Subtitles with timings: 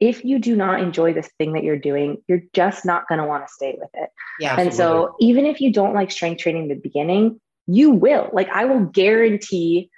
[0.00, 3.26] If you do not enjoy this thing that you're doing, you're just not going to
[3.26, 4.10] want to stay with it.
[4.40, 4.56] Yeah.
[4.58, 8.30] And so even if you don't like strength training in the beginning, you will.
[8.32, 9.90] Like I will guarantee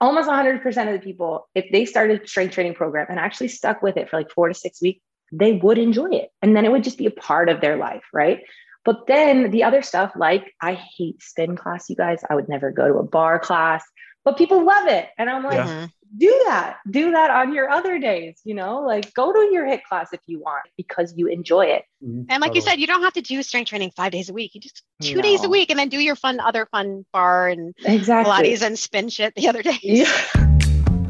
[0.00, 3.96] almost 100% of the people, if they started strength training program and actually stuck with
[3.96, 5.00] it for like four to six weeks,
[5.32, 6.30] they would enjoy it.
[6.42, 8.40] And then it would just be a part of their life, right?
[8.84, 12.22] But then the other stuff, like I hate spin class, you guys.
[12.30, 13.84] I would never go to a barre class,
[14.24, 15.08] but people love it.
[15.18, 15.66] And I'm like, Yeah.
[15.66, 15.84] Mm-hmm.
[16.18, 16.78] do that.
[16.90, 20.20] Do that on your other days, you know, like go to your HIIT class if
[20.26, 21.84] you want because you enjoy it.
[22.04, 22.22] Mm-hmm.
[22.30, 24.54] And like you said, you don't have to do strength training five days a week.
[24.54, 27.74] You just two days a week and then do your fun, other fun barre and
[27.84, 28.32] Exactly.
[28.32, 29.78] Pilates and spin shit the other day.
[29.82, 30.10] Yeah.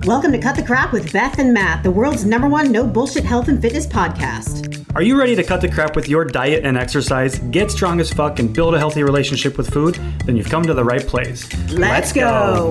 [0.05, 3.25] Welcome to Cut the Crap with Beth and Matt, the world's number one no bullshit
[3.25, 4.78] health and fitness podcast.
[4.94, 8.11] Are you ready to cut the crap with your diet and exercise, get strong as
[8.11, 9.97] fuck, and build a healthy relationship with food?
[10.25, 11.47] Then you've come to the right place.
[11.70, 12.70] Let's, go.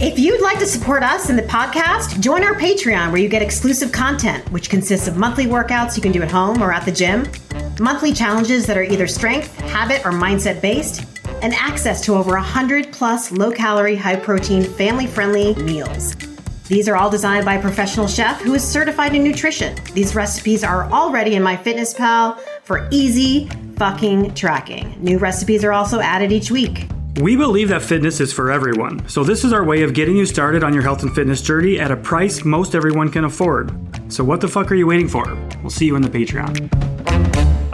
[0.00, 3.42] If you'd like to support us in the podcast, join our Patreon where you get
[3.42, 6.92] exclusive content, which consists of monthly workouts you can do at home or at the
[6.92, 7.26] gym,
[7.80, 11.04] monthly challenges that are either strength, habit, or mindset based,
[11.42, 16.14] and access to over 100 plus low calorie, high protein, family friendly meals.
[16.70, 19.76] These are all designed by a professional chef who is certified in nutrition.
[19.92, 24.94] These recipes are already in MyFitnessPal for easy fucking tracking.
[25.00, 26.86] New recipes are also added each week.
[27.16, 30.24] We believe that fitness is for everyone, so this is our way of getting you
[30.24, 33.72] started on your health and fitness journey at a price most everyone can afford.
[34.06, 35.24] So what the fuck are you waiting for?
[35.62, 36.72] We'll see you in the Patreon.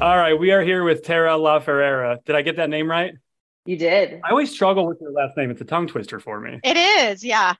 [0.00, 2.25] All right, we are here with Tara Laferrara.
[2.25, 3.12] Did I get that name right?
[3.66, 4.22] You did.
[4.25, 5.50] I always struggle with your last name.
[5.50, 6.60] It's a tongue twister for me.
[6.65, 7.56] It is, yeah.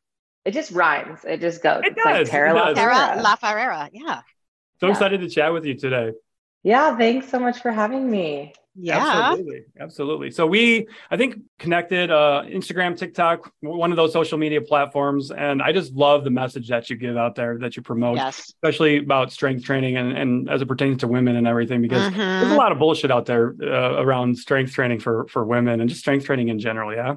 [0.47, 1.21] It just rhymes.
[1.25, 1.83] It just goes.
[1.85, 2.77] It It's like does, Tara it La does.
[2.79, 3.91] Tara Laferrara.
[3.93, 4.21] Yeah.
[4.81, 4.93] So Yeah.
[4.93, 6.13] excited to chat with you today.
[6.63, 8.53] Yeah, thanks so much for having me.
[8.79, 8.99] Yeah.
[9.31, 9.61] Absolutely.
[9.81, 10.31] Absolutely.
[10.31, 15.31] So we, I think, connected uh, Instagram, TikTok, one of those social media platforms.
[15.31, 18.39] And I just love the message that you give out there, that you promote, Yes.
[18.49, 22.47] especially about strength training and, and as it pertains to women and everything, because there's
[22.47, 22.57] a Mhm.
[22.57, 26.27] lot of bullshit out there uh, around strength training for, for women and just strength
[26.27, 26.93] training in general.
[26.95, 27.15] Yeah.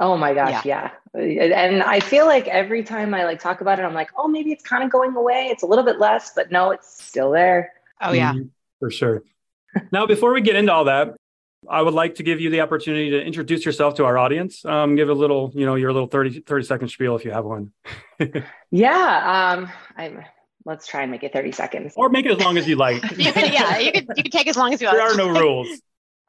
[0.00, 0.90] Oh my gosh, yeah.
[1.14, 4.52] And I feel like every time I like talk about it, I'm like, oh, maybe
[4.52, 5.48] it's kind of going away.
[5.50, 7.72] It's a little bit less, but no, it's still there.
[8.00, 8.32] Oh, yeah.
[8.34, 9.22] Mhm, for sure.
[9.90, 11.16] now, before we get into all that,
[11.68, 14.64] I would like to give you the opportunity to introduce yourself to our audience.
[14.64, 17.44] Um, give a little, you know, your little 30, 30 second spiel if you have
[17.44, 17.72] one.
[18.70, 19.54] Yeah.
[19.56, 20.24] Um, I'm
[20.64, 21.94] let's try and make it 30 seconds.
[21.96, 23.02] or make it as long as you like.
[23.18, 24.98] You could, yeah, you could, you could take as long as you want.
[24.98, 25.68] there are no rules.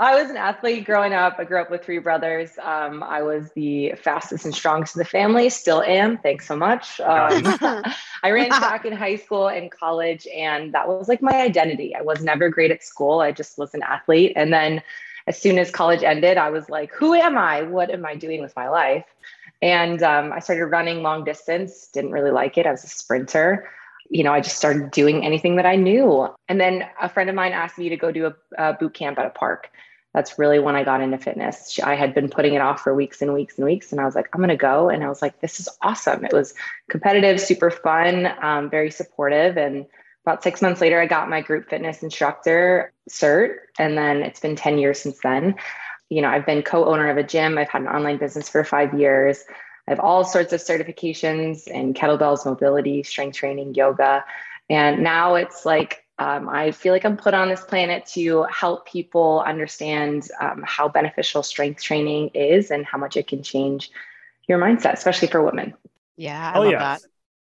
[0.01, 1.35] I was an athlete growing up.
[1.39, 2.51] I grew up with three brothers.
[2.63, 6.17] Um, I was the fastest and strongest in the family, still am.
[6.19, 7.01] Thanks so much.
[7.01, 7.43] Um,
[8.23, 11.93] I ran track in high school and college, and that was like my identity.
[11.93, 13.19] I was never great at school.
[13.19, 14.31] I just was an athlete.
[14.37, 14.81] And then
[15.27, 17.63] as soon as college ended, I was like, who am I?
[17.63, 19.05] What am I doing with my life?
[19.61, 22.65] And um, I started running long distance, didn't really like it.
[22.65, 23.69] I was a sprinter.
[24.09, 26.27] You know, I just started doing anything that I knew.
[26.47, 29.19] And then a friend of mine asked me to go do a, a boot camp
[29.19, 29.69] at a park.
[30.13, 31.79] That's really when I got into fitness.
[31.83, 33.91] I had been putting it off for weeks and weeks and weeks.
[33.91, 34.89] And I was like, I'm going to go.
[34.89, 36.25] And I was like, this is awesome.
[36.25, 36.55] It was
[36.89, 39.55] competitive, super fun, um, very supportive.
[39.55, 39.85] And
[40.25, 43.55] about six months later, I got my group fitness instructor cert.
[43.77, 45.55] And then it's been 10 years since then.
[46.09, 48.63] You know, I've been co owner of a gym, I've had an online business for
[48.63, 49.43] five years.
[49.89, 54.23] I have all sorts of certifications in kettlebells, mobility, strength training, yoga.
[54.69, 58.87] And now it's like, um, I feel like I'm put on this planet to help
[58.87, 63.89] people understand um, how beneficial strength training is and how much it can change
[64.47, 65.73] your mindset, especially for women.
[66.17, 66.79] Yeah, I Oh love yeah.
[66.79, 67.01] that.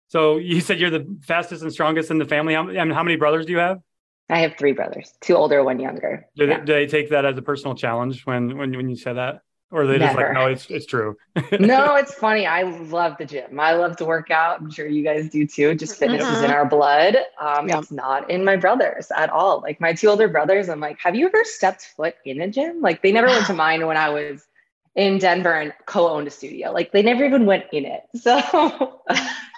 [0.09, 2.55] So you said you're the fastest and strongest in the family.
[2.55, 3.81] How, and how many brothers do you have?
[4.29, 6.27] I have three brothers, two older, one younger.
[6.37, 6.59] Do, Yeah.
[6.59, 9.41] they, do they take that as a personal challenge when when when you say that,
[9.75, 11.17] or are they just like, no, it's it's true.
[11.59, 12.47] no, it's funny.
[12.47, 13.59] I love the gym.
[13.59, 14.61] I love to work out.
[14.61, 15.75] I'm sure you guys do too.
[15.75, 17.17] Just fitness is in our blood.
[17.41, 17.81] Um, Yeah.
[17.81, 19.61] It's not in my brothers at all.
[19.61, 22.81] Like my two older brothers, I'm like, have you ever stepped foot in a gym?
[22.81, 24.47] Like they never went to mine when I was
[24.95, 26.71] in Denver and co-owned a studio.
[26.71, 28.03] Like they never even went in it.
[28.17, 29.03] So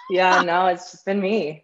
[0.09, 1.63] yeah, no, it's just been me.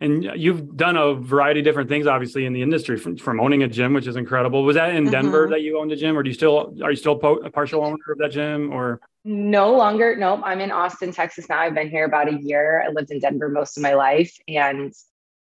[0.00, 3.64] And you've done a variety of different things, obviously, in the industry, from, from owning
[3.64, 4.62] a gym, which is incredible.
[4.62, 5.50] Was that in Denver Mhm.
[5.50, 7.84] that you owned a gym, or do you still are you still po- a partial
[7.84, 8.72] owner of that gym?
[8.72, 10.14] Or No longer.
[10.16, 10.40] Nope.
[10.44, 11.58] I'm in Austin, Texas now.
[11.58, 12.82] I've been here about a year.
[12.86, 14.32] I lived in Denver most of my life.
[14.46, 14.92] And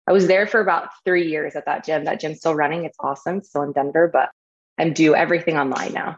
[0.08, 2.06] I was there for about three years at that gym.
[2.06, 2.86] That gym's still running.
[2.86, 3.38] It's awesome.
[3.38, 4.32] It's still in Denver, but
[4.80, 6.18] I'm do everything online now.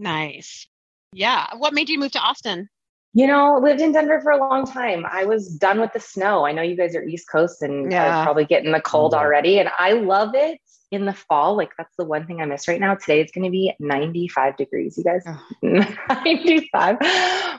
[0.00, 0.66] Nice.
[1.12, 1.46] Yeah.
[1.56, 2.68] What made you move to Austin?
[3.14, 5.04] You know, lived in Denver for a long time.
[5.10, 6.44] I was done with the snow.
[6.46, 8.22] I know you guys are East Coast and Yeah.
[8.22, 9.18] probably getting the cold Mhm.
[9.18, 9.58] already.
[9.58, 10.60] And I love it
[10.90, 11.56] in the fall.
[11.56, 12.94] Like that's the one thing I miss right now.
[12.94, 15.24] Today it's going to be 95 degrees, you guys.
[15.62, 16.98] 95.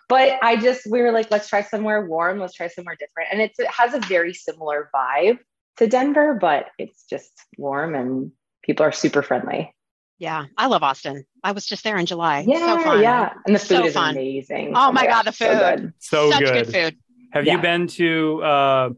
[0.07, 2.39] But I just, we were like, let's try somewhere warm.
[2.39, 3.29] Let's try somewhere different.
[3.31, 5.39] And it's, it has a very similar vibe
[5.77, 8.31] to Denver, but it's just warm and
[8.63, 9.73] people are super friendly.
[10.19, 10.45] Yeah.
[10.57, 11.23] I love Austin.
[11.43, 12.45] I was just there in July.
[12.47, 12.77] Yeah.
[12.77, 13.01] so fun.
[13.01, 13.33] Yeah.
[13.45, 14.15] And the food So is fun.
[14.15, 14.73] amazing.
[14.75, 15.79] Oh my God, the food so food.
[15.81, 15.93] good.
[15.99, 16.53] So Such good.
[16.53, 16.97] good food.
[17.31, 17.55] Have Yeah.
[17.55, 18.89] you been to uh,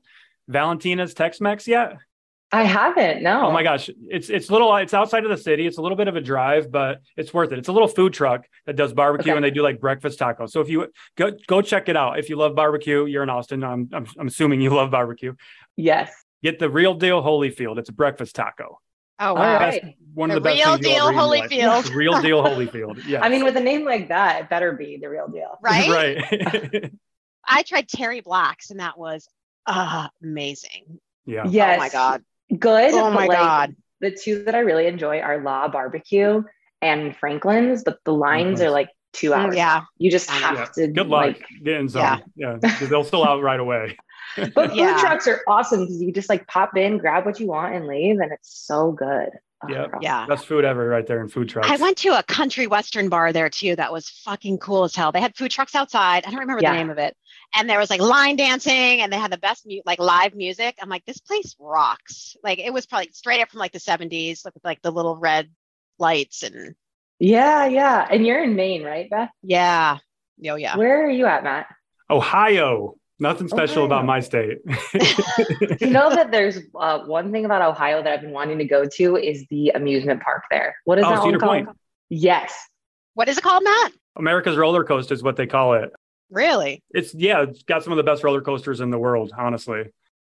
[0.48, 1.98] Valentina's Tex-Mex yet?
[2.54, 3.24] I haven't.
[3.24, 3.48] No.
[3.48, 5.66] Oh my gosh, it's it's little it's outside of the city.
[5.66, 7.60] It's a little bit of a drive, but it's worth it.
[7.60, 9.38] It's a little food truck that does barbecue Okay.
[9.38, 10.50] and they do like breakfast tacos.
[10.50, 12.20] So if you go go check it out.
[12.20, 13.64] If you love barbecue, you're in Austin.
[13.64, 15.34] I'm I'm, I'm assuming you love barbecue.
[15.78, 16.12] Yes.
[16.44, 17.78] Get the real deal Holyfield.
[17.78, 18.81] It's a breakfast taco.
[19.22, 19.60] Oh, uh, wow.
[19.60, 19.96] right.
[20.14, 21.84] One The of the best real things deal ever eat in your life.
[21.84, 21.84] Holyfield.
[21.86, 23.06] The real deal Holyfield.
[23.08, 23.24] Yeah.
[23.24, 25.58] I mean, with a name like that, it better be the real deal.
[25.62, 25.90] Right?
[26.72, 26.92] right.
[27.48, 29.28] I tried Terry Black's and that was
[29.68, 31.00] amazing.
[31.26, 31.46] yeah.
[31.48, 31.76] Yes.
[31.76, 32.24] Oh my God.
[32.58, 32.94] Good.
[32.94, 33.76] Oh my like, God.
[34.02, 36.44] The two that I really enjoy are La Barbecue
[36.82, 38.62] and Franklin's, but the lines Franklin's.
[38.62, 39.54] are like two hours.
[39.54, 39.82] Mm, Yeah.
[39.98, 40.66] You just have Yeah.
[40.76, 42.02] to Good luck like getting some.
[42.02, 42.20] Yeah.
[42.36, 42.58] Yeah.
[42.62, 43.98] because they'll still out right away.
[44.38, 44.98] but food Yeah.
[45.00, 48.20] trucks are awesome because you just like pop in, grab what you want, and leave,
[48.20, 49.30] and it's so good.
[49.64, 49.88] Oh, Yeah.
[50.02, 50.26] Yeah.
[50.26, 51.70] Best food ever right there in food trucks.
[51.70, 53.76] I went to a country western bar there too.
[53.76, 55.12] That was fucking cool as hell.
[55.12, 56.26] They had food trucks outside.
[56.26, 56.72] I don't remember Yeah.
[56.72, 57.16] the name of it.
[57.54, 60.78] And there was like line dancing and they had the best mu- like live music.
[60.82, 62.36] I'm like, this place rocks.
[62.44, 65.18] Like it was probably straight up from like the 70s, like with like the little
[65.18, 65.52] red
[66.00, 66.74] lights and
[67.24, 68.08] Yeah, yeah.
[68.10, 69.30] And you're in Maine, right, Beth?
[69.44, 69.98] yeah.
[70.50, 70.76] Oh yeah.
[70.76, 71.68] Where are you at, Matt?
[72.10, 72.96] Ohio.
[73.20, 74.58] Nothing special about my state.
[75.80, 78.86] you know that there's uh, one thing about Ohio that I've been wanting to go
[78.86, 80.76] to is the amusement park there.
[80.86, 81.66] What is Oh, that one Cedar called?
[81.66, 81.70] Point.
[82.10, 82.52] Yes.
[83.14, 83.92] What is it called, Matt?
[84.18, 85.92] America's roller coaster is what they call it.
[86.32, 86.82] Really?
[86.90, 89.84] It's yeah, it's got some of the best roller coasters in the world, honestly.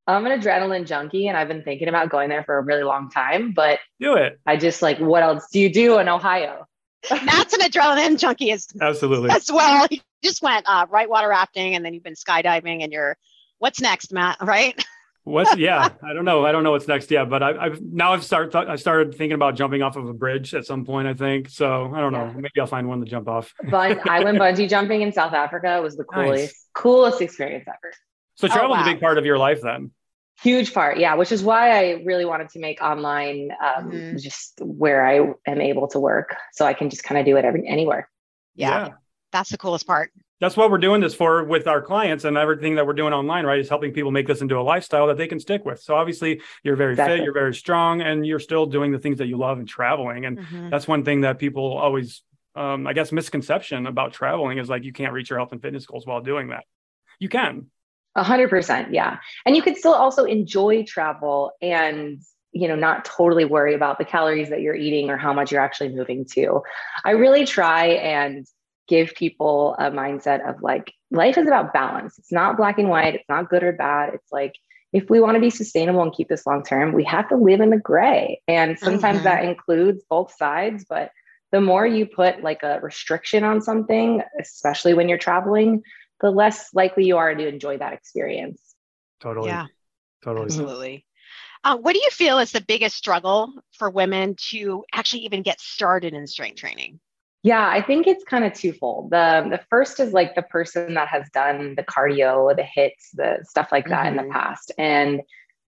[0.06, 3.10] I'm an adrenaline junkie and I've been thinking about going there for a really long
[3.10, 4.40] time, but Do it.
[4.46, 6.68] I just like, what else do you do in Ohio?
[7.12, 9.30] Matt's an adrenaline junkie as, Absolutely.
[9.32, 9.88] as well.
[9.92, 13.18] You just went uh, right water rafting and then you've been skydiving and you're
[13.60, 14.38] what's next, Matt?
[14.42, 14.82] Right?
[15.24, 16.46] What's yeah, I don't know.
[16.46, 19.34] I don't know what's next yet, but I, I've now I've started I started thinking
[19.34, 21.50] about jumping off of a bridge at some point, I think.
[21.50, 22.26] So I don't know.
[22.26, 22.34] Yeah.
[22.36, 23.54] Maybe I'll find one to jump off.
[23.70, 25.78] Bun- I went bungee jumping in South Africa.
[25.78, 26.26] It was the Nice.
[26.28, 27.94] coolest, coolest experience ever.
[28.36, 28.84] So Oh, travel's wow.
[28.84, 29.92] a big part of your life then.
[30.44, 34.22] Huge part, yeah, which is why I really wanted to make online um, Mhm.
[34.22, 37.46] just where I am able to work, so I can just kind of do it
[37.46, 38.10] every, anywhere.
[38.56, 38.90] Yeah.
[39.32, 40.12] That's the coolest part.
[40.42, 43.46] That's what we're doing this for with our clients and everything that we're doing online,
[43.46, 43.60] right?
[43.60, 45.82] Is helping people make this into a lifestyle that they can stick with.
[45.82, 47.18] So obviously you're very Exactly.
[47.18, 50.26] fit, you're very strong, and you're still doing the things that you love and traveling.
[50.26, 50.70] And Mhm.
[50.70, 52.22] that's one thing that people always
[52.56, 55.86] um, i guess misconception about traveling is like you can't reach your health and fitness
[55.86, 56.64] goals while doing that
[57.20, 57.70] you can
[58.16, 59.18] A hundred percent, yeah.
[59.46, 62.22] And you could still also enjoy travel and
[62.54, 65.62] you know not totally worry about the calories that you're eating or how much you're
[65.62, 66.62] actually moving to.
[67.04, 68.48] I really try and
[68.88, 72.18] give people a mindset of like life is about balance.
[72.18, 73.16] It's not black and white.
[73.16, 74.14] It's not good or bad.
[74.14, 74.54] It's like
[74.94, 77.60] if we want to be sustainable and keep this long term, we have to live
[77.60, 78.42] in the gray.
[78.48, 79.24] And sometimes Mhm.
[79.24, 81.12] that includes both sides, but
[81.52, 85.82] the more you put like a restriction on something, especially when you're traveling,
[86.22, 88.62] the less likely you are to enjoy that experience.
[89.20, 89.68] totally Yeah.
[90.24, 91.06] totally Absolutely.
[91.64, 95.62] Uh, what do you feel is the biggest struggle for women to actually even get
[95.62, 97.00] started in strength training?
[97.44, 99.12] Yeah, I think it's kind of twofold.
[99.12, 103.46] The the first is like the person that has done the cardio, the HIITs, the
[103.48, 104.18] stuff like that in Mhm.
[104.18, 104.72] the past.
[104.80, 105.22] And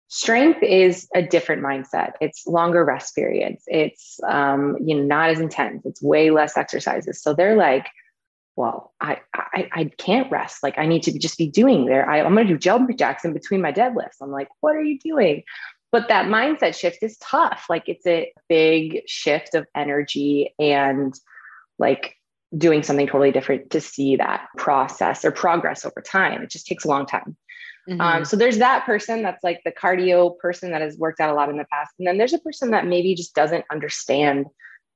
[0.07, 2.13] strength is a different mindset.
[2.21, 3.63] It's longer rest periods.
[3.67, 5.85] It's um, you know, not as intense.
[5.85, 7.21] It's way less exercises.
[7.23, 7.87] So they're like,
[8.57, 10.63] well, I I, I can't rest.
[10.63, 12.09] Like I need to just be doing there.
[12.09, 14.17] I, I'm gonna do jump jacks in between my deadlifts.
[14.21, 15.43] I'm like, what are you doing?
[15.91, 17.67] But that mindset shift is tough.
[17.69, 21.13] Like it's a big shift of energy and
[21.79, 22.15] like
[22.57, 26.41] doing something totally different to see that process or progress over time.
[26.41, 27.37] It just takes a long time.
[27.87, 28.01] Mm-hmm.
[28.01, 31.33] Um, so there's that person that's like the cardio person that has worked out a
[31.33, 31.91] lot in the past.
[31.99, 34.47] And then there's a person that maybe just doesn't understand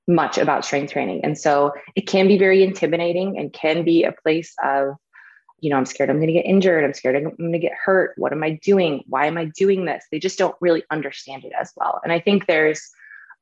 [0.08, 1.22] much about strength training.
[1.24, 4.96] And so it can be very intimidating and can be a place of,
[5.60, 6.84] you know, I'm scared I'm going to get injured.
[6.84, 8.14] I'm scared I'm going to get hurt.
[8.18, 9.04] What am I doing?
[9.08, 10.04] Why am I doing this?
[10.12, 12.02] They just don't really understand it as well.
[12.04, 12.90] And I think there's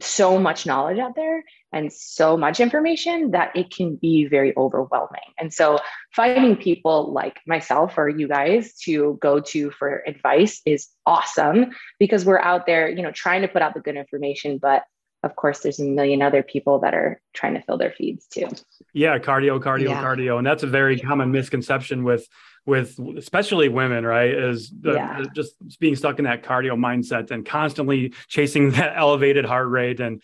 [0.01, 5.19] so much knowledge out there and so much information that it can be very overwhelming.
[5.37, 5.79] And so
[6.15, 12.25] finding people like myself or you guys to go to for advice is awesome because
[12.25, 14.83] we're out there, you know, trying to put out the good information, but
[15.23, 18.47] of course there's a million other people that are trying to fill their feeds too.
[18.93, 20.03] Yeah, cardio, cardio, yeah.
[20.03, 20.37] cardio.
[20.37, 22.27] And that's a very common misconception with
[22.65, 24.29] with especially women, right?
[24.29, 25.23] Is the, yeah.
[25.33, 30.21] just being stuck in that cardio mindset and constantly chasing that elevated heart rate and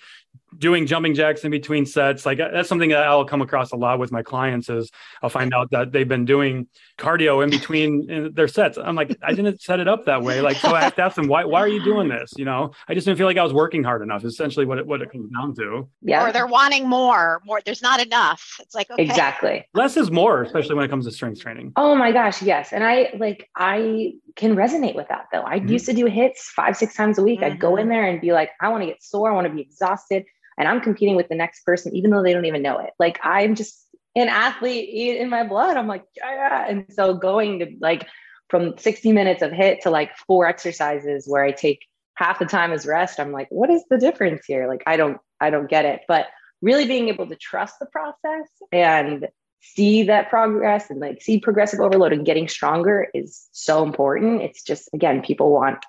[0.57, 3.99] doing jumping jacks in between sets like that's something that i'll come across a lot
[3.99, 8.47] with my clients is i'll find out that they've been doing cardio in between their
[8.47, 8.77] sets.
[8.77, 10.41] I'm like i didn't set it up that way.
[10.41, 12.33] Like so i have to ask them why, why are you doing this?
[12.37, 12.71] You know?
[12.87, 15.11] I just didn't feel like i was working hard enough essentially what it, what it
[15.11, 15.87] comes down to.
[16.01, 16.25] Yeah.
[16.27, 18.57] Or they're wanting more more there's not enough.
[18.61, 19.03] It's like okay.
[19.03, 19.65] exactly.
[19.73, 21.73] Less is more especially when it comes to strength training.
[21.75, 22.71] Oh my gosh yes.
[22.71, 25.43] And i like i can resonate with that though.
[25.43, 25.69] I mm-hmm.
[25.69, 27.41] used to do HIIT five six times a week.
[27.41, 27.53] Mm-hmm.
[27.53, 27.89] i'd go in mm-hmm.
[27.89, 30.23] there and be like i want to get sore i want to be exhausted
[30.57, 32.91] and I'm competing with the next person, even though they don't even know it.
[32.99, 33.85] Like I'm just
[34.15, 35.77] an athlete in my blood.
[35.77, 36.65] I'm like, yeah.
[36.67, 38.07] And so going to like
[38.49, 41.85] from 60 minutes of HIIT to like four exercises where I take
[42.15, 44.67] half the time as rest, I'm like, what is the difference here?
[44.67, 46.01] Like I don't, I don't get it.
[46.07, 46.27] But
[46.61, 49.27] really being able to trust the process and
[49.61, 54.41] see that progress and like see progressive overload and getting stronger is so important.
[54.41, 55.83] It's just again, people want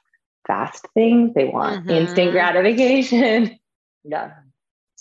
[0.46, 1.90] fast things, they want mm-hmm.
[1.90, 3.58] instant gratification.
[4.04, 4.32] yeah.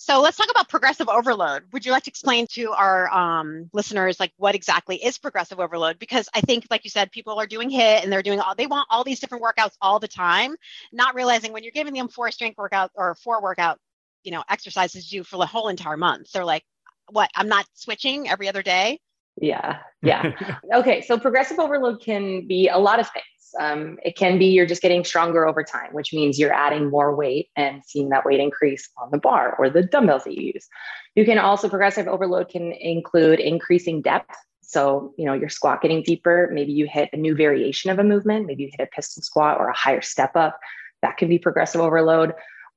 [0.05, 1.63] So let's talk about progressive overload.
[1.73, 5.97] Would you like to explain to our um, listeners like what exactly is progressive overload?
[5.97, 8.67] Because I think, like you said, people are doing HIIT and they're doing all they
[8.67, 10.57] want all these different workouts all the time,
[10.93, 13.79] not realizing when you're giving them four strength workout or four workout,
[14.23, 16.31] you know, exercises to do for the whole entire month.
[16.31, 16.63] They're like,
[17.09, 17.31] what?
[17.35, 18.99] I'm not switching every other day.
[19.41, 20.33] Yeah, yeah.
[20.75, 23.25] okay, so progressive overload can be a lot of things.
[23.59, 27.15] Um, it can be you're just getting stronger over time, which means you're adding more
[27.15, 30.67] weight and seeing that weight increase on the bar or the dumbbells that you use.
[31.15, 34.35] You can also, progressive overload can include increasing depth.
[34.61, 36.49] So, you know, your squat getting deeper.
[36.51, 38.47] Maybe you hit a new variation of a movement.
[38.47, 40.59] Maybe you hit a pistol squat or a higher step up.
[41.01, 42.33] That can be progressive overload.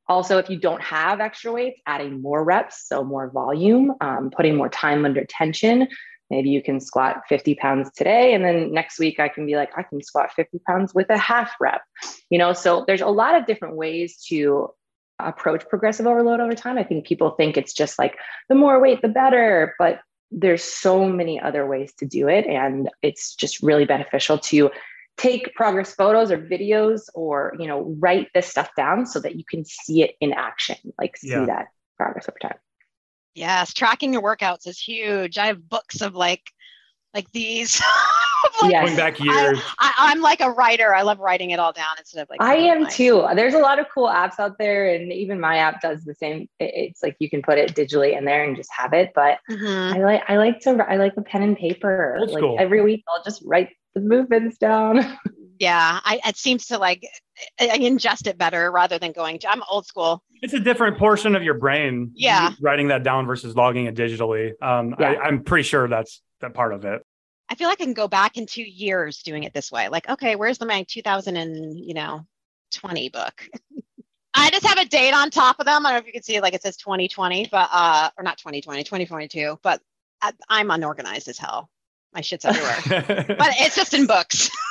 [0.06, 4.56] Also, if you don't have extra weights, adding more reps, so more volume, um, putting
[4.56, 5.86] more time under tension
[6.30, 9.70] maybe you can squat 50 pounds today and then next week i can be like
[9.76, 11.82] i can squat 50 pounds with a half rep
[12.30, 12.52] you know?
[12.52, 14.70] So there's a lot of different ways to
[15.18, 16.78] approach progressive overload over time.
[16.78, 18.16] I think people think it's just like
[18.48, 22.88] the more weight the better but there's so many other ways to do it and
[23.02, 24.70] it's just really beneficial to
[25.16, 29.44] take progress photos or videos or you know write this stuff down so that you
[29.48, 31.46] can see it in action like see yeah.
[31.46, 32.58] that progress over time
[33.34, 35.38] Yes, tracking your workouts is huge.
[35.38, 36.42] I have books of like
[37.14, 37.80] like these.
[38.62, 38.84] like, yes.
[38.84, 39.60] Going back years.
[39.78, 40.94] I, am like a writer.
[40.94, 42.40] I love writing it all down instead of like.
[42.40, 43.26] I am too.
[43.34, 46.48] There's a lot of cool apps out there, and even my app does the same.
[46.60, 49.12] It's like you can put it digitally in there and just have it.
[49.14, 49.96] But mm-hmm.
[49.96, 52.16] I like I like to I like the pen and paper.
[52.18, 52.56] Old like school.
[52.58, 55.18] every week, I'll just write the movements down.
[55.58, 57.06] yeah I, it seems to like
[57.60, 61.34] i ingest it better rather than going to i'm old school it's a different portion
[61.34, 65.12] of your brain yeah writing that down versus logging it digitally um yeah.
[65.12, 67.02] I, i'm pretty sure that's that part of it
[67.48, 70.08] i feel like i can go back in two years doing it this way like
[70.08, 72.26] okay where's the my 2000 and you know
[72.72, 73.48] 20 book
[74.34, 75.84] I just have a date on top of them.
[75.84, 78.38] I don't know if you can see like it says 2020, but uh, or not
[78.38, 79.58] 2020, 2022.
[79.62, 79.80] But
[80.22, 81.68] I, I'm unorganized as hell.
[82.14, 82.78] My shit's everywhere,
[83.38, 84.48] but it's just in books.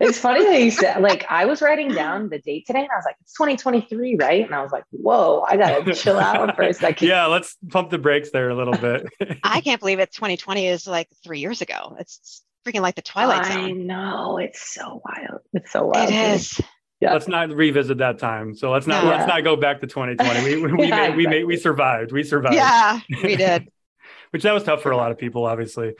[0.00, 2.96] it's funny that you said like I was writing down the date today and I
[2.96, 4.44] was like, it's 2023, right?
[4.44, 7.08] And I was like, whoa, I gotta chill out for a second.
[7.08, 9.06] Yeah, let's pump the brakes there a little bit.
[9.42, 11.96] I can't believe it 2020 is like three years ago.
[11.98, 13.56] It's freaking like the Twilight Zone.
[13.56, 15.40] I know, it's so wild.
[15.52, 16.10] It's so wild.
[16.10, 16.60] It is.
[17.00, 17.12] Yeah.
[17.12, 18.54] Let's not revisit that time.
[18.54, 19.10] So let's not yeah.
[19.10, 20.44] let's not go back to 2020.
[20.44, 22.10] We we, we, yeah, made, we made we survived.
[22.10, 22.54] We survived.
[22.54, 23.68] Yeah, we did.
[24.30, 25.94] Which that was tough for a lot of people, obviously.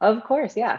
[0.00, 0.78] Of course, yeah.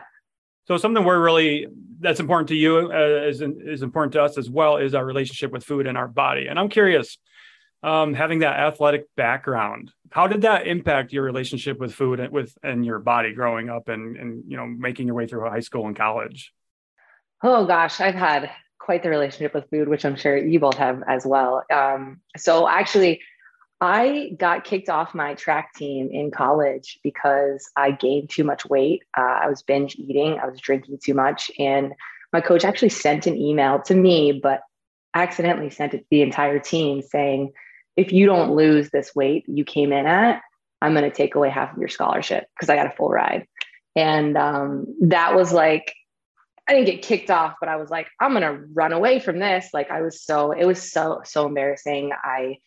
[0.66, 1.68] So something we're really
[2.00, 5.52] that's important to you uh, is is important to us as well is our relationship
[5.52, 6.48] with food and our body.
[6.48, 7.18] And I'm curious,
[7.82, 12.58] um, having that athletic background, how did that impact your relationship with food and with
[12.64, 15.88] and your body growing up and and you know making your way through high school
[15.88, 16.54] and college?
[17.42, 21.04] Oh gosh, I've had quite the relationship with food, which I'm sure you both have
[21.08, 21.64] as well.
[21.74, 23.22] Um, so actually,
[23.82, 29.04] I got kicked off my track team in college because I gained too much weight.
[29.18, 31.52] Uh, I was binge eating, I was drinking too much.
[31.60, 31.94] And
[32.32, 34.62] my coach actually sent an email to me, but
[35.14, 37.52] accidentally sent it to the entire team saying,
[37.96, 40.42] if you don't lose this weight you came in at,
[40.82, 43.48] I'm going to take away half of your scholarship because I got a full ride.
[43.96, 45.94] And um, that was like,
[46.68, 49.40] I didn't get kicked off, but I was like, I'm going to run away from
[49.40, 49.70] this.
[49.74, 52.12] Like, I was so, it was so, so embarrassing.
[52.24, 52.58] I,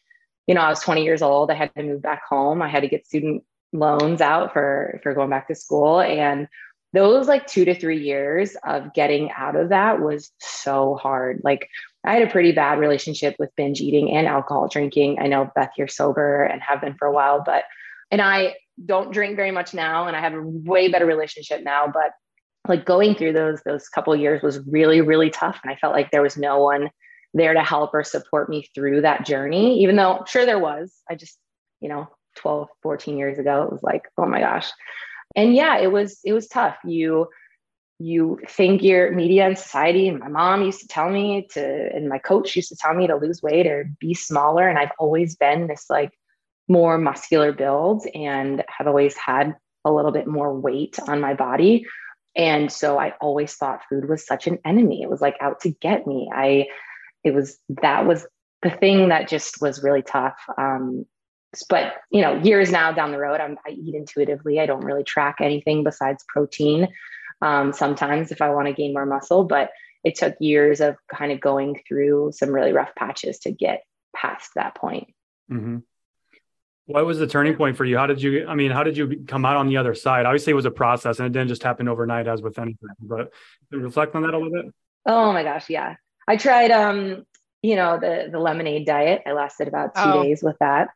[0.46, 1.50] you know, I was 20 years old.
[1.50, 2.62] I had to move back home.
[2.62, 6.48] I had to get student loans out for for going back to school and
[6.92, 11.40] those like 2 to 3 years of getting out of that was so hard.
[11.44, 11.68] Like
[12.04, 15.18] I had a pretty bad relationship with binge eating and alcohol drinking.
[15.20, 17.64] I know Beth, you're sober and have been for a while, but
[18.10, 21.86] and I don't drink very much now and I have a way better relationship now,
[21.92, 22.12] but
[22.68, 26.10] like going through those those couple years was really really tough and I felt like
[26.10, 26.90] there was no one
[27.34, 30.94] there to help or support me through that journey even though sure there was.
[31.10, 31.38] I just,
[31.80, 34.70] you know, 12 14 years ago it was like, "Oh my gosh."
[35.34, 36.76] And yeah, it was it was tough.
[36.84, 37.28] You
[37.98, 42.08] you think your media and society and my mom used to tell me to and
[42.08, 45.34] my coach used to tell me to lose weight or be smaller and i've always
[45.34, 46.12] been this like
[46.68, 49.54] more muscular build and have always had
[49.84, 51.86] a little bit more weight on my body
[52.36, 55.70] and so i always thought food was such an enemy it was like out to
[55.70, 56.66] get me i
[57.26, 58.26] it was that was
[58.62, 61.04] the thing that just was really tough um,
[61.68, 65.04] but you know years now down the road I'm, i eat intuitively i don't really
[65.04, 66.88] track anything besides protein
[67.42, 69.44] um, sometimes if I want to gain more muscle.
[69.44, 69.70] But
[70.04, 73.82] it took years of kind of going through some really rough patches to get
[74.14, 75.08] past that point.
[75.50, 75.78] Mm-hmm.
[76.86, 77.98] What was the turning point for you?
[77.98, 80.24] How did you, I mean, how did you come out on the other side?
[80.24, 83.32] Obviously, it was a process and it didn't just happen overnight, as with anything, but
[83.72, 84.72] reflect on that a little bit.
[85.04, 85.68] Oh my gosh.
[85.68, 85.96] Yeah.
[86.28, 87.24] I tried, um,
[87.62, 89.22] you know, the, the lemonade diet.
[89.26, 90.22] I lasted about two oh.
[90.22, 90.88] days with that.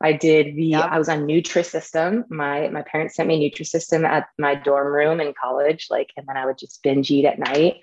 [0.00, 0.84] I did the yep.
[0.90, 2.24] I was on Nutrisystem.
[2.30, 6.36] My my parents sent me Nutrisystem at my dorm room in college, like, and then
[6.36, 7.76] I would just binge eat at night.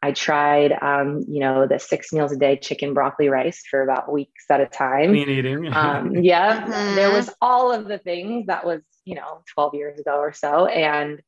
[0.00, 4.12] I tried, um, you know, the six meals a day chicken, broccoli, rice for about
[4.12, 5.10] weeks at a time.
[5.10, 5.72] Clean eating.
[5.72, 6.70] um, yeah, mm-hmm.
[6.94, 10.66] there was all of the things that was, you know, 12 years ago or so.
[10.66, 11.20] And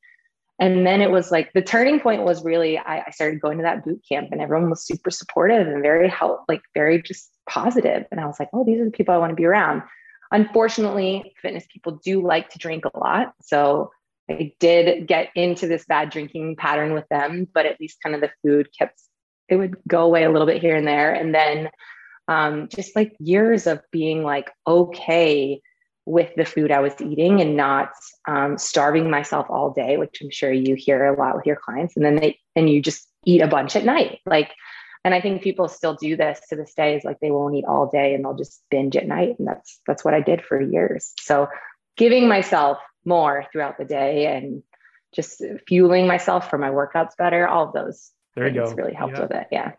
[0.61, 3.63] and then it was like the turning point was really I, I started going to
[3.63, 7.31] that boot camp and everyone was super supportive and very help, like very just.
[7.53, 9.83] And I was like, oh, these are the people I want to be around.
[10.31, 13.33] Unfortunately, fitness people do like to drink a lot.
[13.43, 13.91] So
[14.31, 18.21] I did get into this bad drinking pattern with them, but at least kind of
[18.21, 19.01] the food kept,
[19.49, 21.13] it would go away a little bit here and there.
[21.13, 21.71] And then
[22.29, 25.61] um, just like years of being like okay
[26.07, 27.91] with the food I was eating and not
[28.27, 31.97] um, starving myself all day, which I'm sure you hear a lot with your clients.
[31.97, 34.21] And then they, and you just eat a bunch at night.
[34.27, 34.51] Like
[35.05, 37.65] and i think people still do this to this day is like they won't eat
[37.67, 40.61] all day and they'll just binge at night and that's that's what i did for
[40.61, 41.49] years so
[41.97, 44.63] giving myself more throughout the day and
[45.15, 49.15] just fueling myself for my workouts better all of those there you go really helped
[49.15, 49.23] yeah.
[49.23, 49.73] with it yeah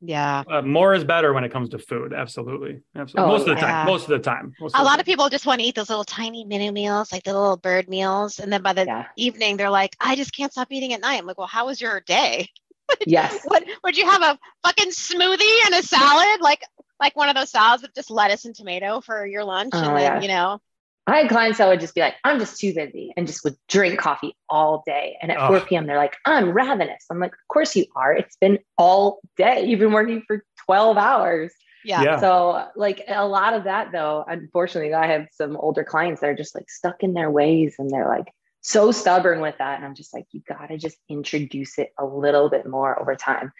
[0.00, 0.44] yeah.
[0.48, 2.12] Uh, more is better when it comes to food.
[2.12, 2.82] Absolutely.
[2.94, 3.30] Absolutely.
[3.30, 3.72] Oh, most of the yeah.
[3.72, 3.86] time.
[3.86, 4.52] Most of the time.
[4.60, 5.00] a of lot time.
[5.00, 7.88] of people just want to eat those little tiny mini meals, like the little bird
[7.88, 8.38] meals.
[8.38, 9.06] And then by the yeah.
[9.16, 11.18] evening, they're like, I just can't stop eating at night.
[11.18, 12.48] I'm like, well, how was your day?
[13.04, 13.42] Yes.
[13.44, 16.40] what would you have a fucking smoothie and a salad?
[16.40, 16.62] Like
[17.00, 19.72] like one of those salads with just lettuce and tomato for your lunch.
[19.74, 20.22] Oh, and then, yeah.
[20.22, 20.60] you know.
[21.06, 23.54] I had clients that would just be like, I'm just too busy and just would
[23.68, 25.16] drink coffee all day.
[25.22, 25.48] And at oh.
[25.48, 27.04] 4 p.m., they're like, I'm ravenous.
[27.10, 28.12] I'm like, of course you are.
[28.12, 29.64] It's been all day.
[29.64, 31.52] You've been working for 12 hours.
[31.84, 32.02] Yeah.
[32.02, 32.20] yeah.
[32.20, 36.34] So, like a lot of that, though, unfortunately, I have some older clients that are
[36.34, 38.26] just like stuck in their ways and they're like,
[38.60, 39.76] so stubborn with that.
[39.76, 43.14] And I'm just like, you got to just introduce it a little bit more over
[43.14, 43.52] time.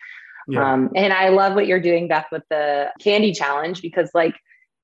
[0.48, 0.72] Yeah.
[0.72, 4.34] Um, and I love what you're doing, Beth, with the candy challenge because, like,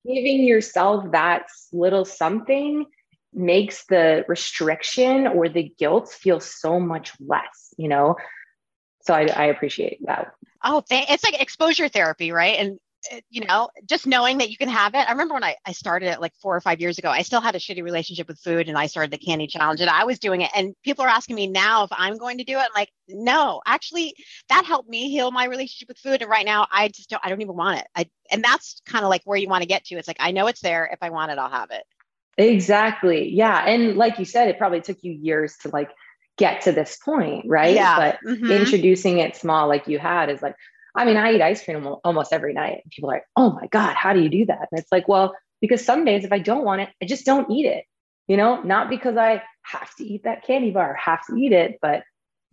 [0.05, 2.85] giving yourself that little something
[3.33, 8.15] makes the restriction or the guilt feel so much less, you know?
[9.01, 10.33] So I, I appreciate that.
[10.63, 12.57] Oh, it's like exposure therapy, right?
[12.57, 12.79] And
[13.29, 15.07] you know, just knowing that you can have it.
[15.07, 17.41] I remember when I, I started it like four or five years ago, I still
[17.41, 20.19] had a shitty relationship with food and I started the candy challenge and I was
[20.19, 20.51] doing it.
[20.55, 22.61] And people are asking me now if I'm going to do it.
[22.61, 24.15] I'm like, no, actually
[24.49, 26.21] that helped me heal my relationship with food.
[26.21, 27.87] And right now I just don't, I don't even want it.
[27.95, 29.95] I, and that's kind of like where you want to get to.
[29.95, 30.89] It's like, I know it's there.
[30.91, 31.83] If I want it, I'll have it.
[32.37, 33.29] Exactly.
[33.29, 33.65] Yeah.
[33.65, 35.91] And like you said, it probably took you years to like
[36.37, 37.75] get to this point, right?
[37.75, 37.95] Yeah.
[37.97, 38.51] But mm-hmm.
[38.51, 40.55] introducing it small like you had is like,
[40.95, 42.83] I mean, I eat ice cream almost every night.
[42.91, 44.67] People are like, oh my God, how do you do that?
[44.71, 47.49] And it's like, well, because some days if I don't want it, I just don't
[47.49, 47.85] eat it.
[48.27, 51.79] You know, not because I have to eat that candy bar, have to eat it,
[51.81, 52.03] but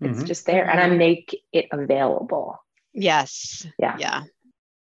[0.00, 0.26] it's mm-hmm.
[0.26, 2.56] just there and I make it available.
[2.94, 3.66] Yes.
[3.78, 3.96] Yeah.
[3.98, 4.22] Yeah.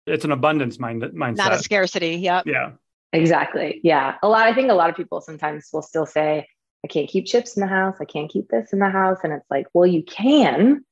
[0.07, 1.37] It's an abundance mind mindset.
[1.37, 2.17] Not a scarcity.
[2.17, 2.47] Yep.
[2.47, 2.73] Yeah.
[3.13, 3.81] Exactly.
[3.85, 4.17] Yeah.
[4.23, 6.49] A lot, I think a lot of people sometimes will still say,
[6.85, 7.97] I can't keep chips in the house.
[8.01, 9.19] I can't keep this in the house.
[9.25, 10.85] And it's like, well, you can,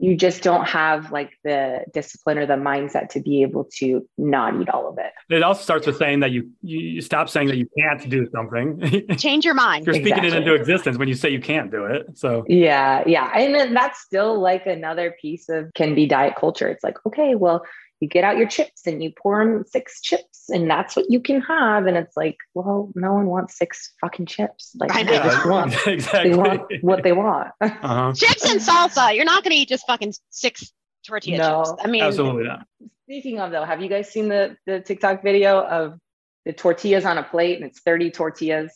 [0.00, 4.58] you just don't have like the discipline or the mindset to be able to not
[4.60, 5.12] eat all of it.
[5.28, 9.06] It also starts with saying that you you stop saying that you can't do something.
[9.18, 9.84] Change your mind.
[9.84, 10.38] You're speaking exactly.
[10.38, 12.06] it into existence when you say you can't do it.
[12.18, 16.68] So yeah, yeah, and then that's still like another piece of can be diet culture.
[16.68, 17.62] It's like okay, well,
[18.00, 21.20] you get out your chips and you pour them six chips and that's what you
[21.20, 21.86] can have.
[21.86, 24.72] And it's like, well, no one wants six fucking chips.
[24.78, 25.22] Like I they know.
[25.22, 26.30] just want, exactly.
[26.30, 27.48] they want what they want.
[27.60, 28.12] uh-huh.
[28.14, 29.14] chips and salsa.
[29.14, 30.72] You're not going to eat just fucking six
[31.06, 31.64] tortilla No.
[31.64, 31.82] chips.
[31.84, 32.66] I mean, Absolutely not.
[33.04, 35.98] Speaking of though, have you guys seen the the TikTok video of
[36.46, 38.72] the tortillas on a plate and it's 30 tortillas?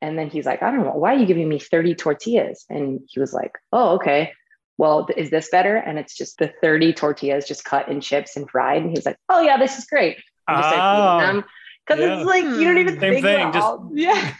[0.00, 2.66] And then he's like, I don't know, why are you giving me 30 tortillas?
[2.68, 4.32] And he was like, Oh, okay.
[4.76, 5.76] Well, is this better?
[5.76, 8.82] And it's just the 30 tortillas just cut in chips and fried.
[8.82, 10.16] And he's like, Oh yeah, this is great.
[10.48, 11.44] And just starts ah, eating them.
[11.86, 12.16] Because yeah.
[12.16, 13.00] it's like you don't even hmm.
[13.00, 14.34] Same think thing, about just- all- yeah.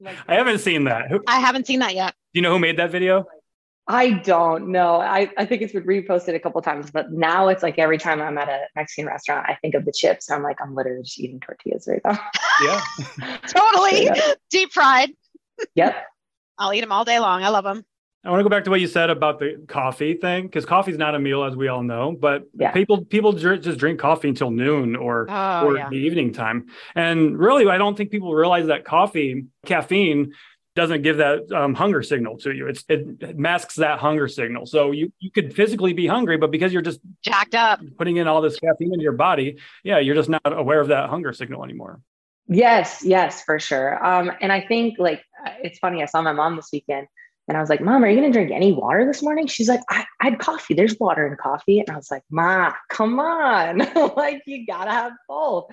[0.00, 0.12] Yeah.
[0.28, 1.10] I haven't seen that.
[1.10, 2.14] Who, I haven't seen that yet.
[2.32, 3.26] Do you know who made that video?
[3.90, 5.00] I don't know.
[5.00, 8.22] I, I think it's been reposted a couple times, but now it's like every time
[8.22, 10.28] I'm at a Mexican restaurant, I think of the chips.
[10.28, 12.18] And I'm like, I'm literally just eating tortillas right now.
[12.62, 13.38] Yeah.
[13.46, 14.10] Totally
[14.50, 15.10] deep fried.
[15.74, 16.06] yep.
[16.58, 17.42] I'll eat them all day long.
[17.42, 17.84] I love them.
[18.22, 20.98] I want to go back to what you said about the coffee thing because coffee's
[20.98, 22.12] not a meal, as we all know.
[22.12, 22.70] But Yeah.
[22.72, 25.88] people people dr- just drink coffee until noon or Oh, or yeah.
[25.88, 26.66] the evening time.
[26.94, 30.32] And really, I don't think people realize that coffee, caffeine,
[30.76, 32.66] doesn't give that um, hunger signal to you.
[32.68, 34.66] It's it masks that hunger signal.
[34.66, 37.80] So you you could physically be hungry, but because you're just Jacked up.
[37.96, 41.08] putting in all this caffeine into your body, yeah, you're just not aware of that
[41.08, 42.00] hunger signal anymore.
[42.48, 44.04] Yes, yes, for sure.
[44.04, 46.02] Um, and I think like uh, it's funny.
[46.02, 47.06] I saw my mom this weekend,
[47.50, 49.68] and I was like, "Mom, are you going to drink any water this morning?" She's
[49.68, 50.72] like, I, "I had coffee.
[50.72, 53.78] There's water in coffee." And I was like, "Ma, come on!
[54.16, 55.64] like you gotta have both."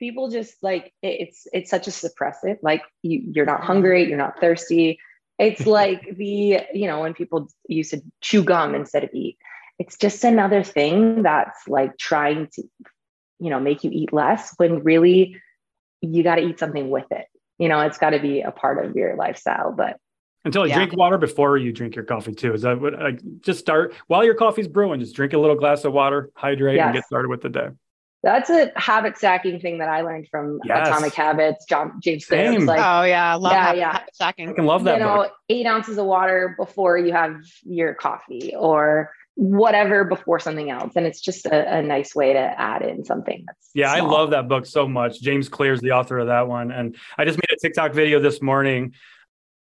[0.00, 2.56] People just like it- it's it's such a suppressive.
[2.62, 4.98] Like you, you're not hungry, you're not thirsty.
[5.38, 9.36] It's like the you know when people used to chew gum instead of eat.
[9.78, 12.62] It's just another thing that's like trying to,
[13.38, 15.36] you know, make you eat less when really
[16.00, 17.26] you got to eat something with it.
[17.58, 19.72] You know, it's got to be a part of your lifestyle.
[19.72, 19.98] But
[20.48, 20.76] Until you Yeah.
[20.78, 22.54] drink water before you drink your coffee too.
[22.54, 25.84] Is that what like just start while your coffee's brewing, just drink a little glass
[25.84, 27.68] of water, hydrate, and get started with the day.
[28.22, 30.88] that's a habit stacking thing that I learned from Yes.
[30.88, 32.50] Atomic Habits, John James Clear.
[32.52, 32.64] Same.
[32.66, 33.92] Like, oh yeah, love Yeah, habit, yeah.
[33.92, 34.54] habit I stacking.
[34.54, 35.32] can love that you know, book.
[35.50, 40.94] eight ounces of water before you have your coffee or whatever before something else.
[40.96, 44.30] And it's just a, a nice way to add in something that's Yeah, I love
[44.30, 45.20] that book so much.
[45.20, 46.72] James Clear is the author of that one.
[46.72, 48.94] And I just made a TikTok video this morning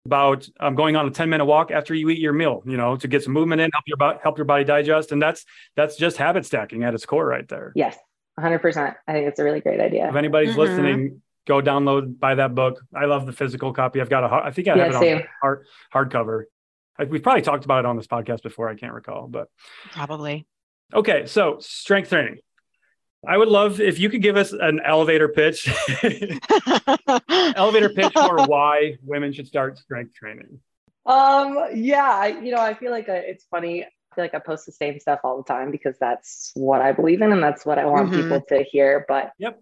[0.06, 2.96] about um, going on a 10 minute walk after you eat your meal, you know,
[2.96, 5.12] to get some movement in, help your body, help your body digest.
[5.12, 5.44] And that's,
[5.76, 7.72] that's just habit stacking at its core right there.
[7.76, 7.96] Yes,
[8.38, 8.94] 100%.
[9.06, 10.08] I think it's a really great idea.
[10.08, 10.58] If anybody's Mhm.
[10.58, 12.80] listening, go download, buy that book.
[12.94, 14.00] I love the physical copy.
[14.00, 16.44] I've got a i har- I think I Yeah, have it on hard, hardcover.
[16.98, 18.68] I, we've probably talked about it on this podcast before.
[18.68, 19.48] I can't recall, but
[19.92, 20.46] Probably.
[20.92, 21.26] okay.
[21.26, 22.38] So strength training.
[23.26, 25.68] I would love if you could give us an elevator pitch,
[27.54, 30.60] elevator pitch for why women should start strength training.
[31.06, 33.84] Um, yeah, I, you know, I feel like uh it's funny.
[33.84, 36.92] I feel like I post the same stuff all the time because that's what I
[36.92, 38.14] believe in and that's what I want Mhm.
[38.14, 39.04] people to hear.
[39.08, 39.60] But Yep.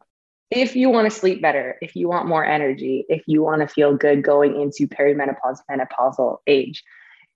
[0.51, 3.68] if you want to sleep better, if you want more energy, if you want to
[3.68, 6.83] feel good going into perimenopause, menopausal age,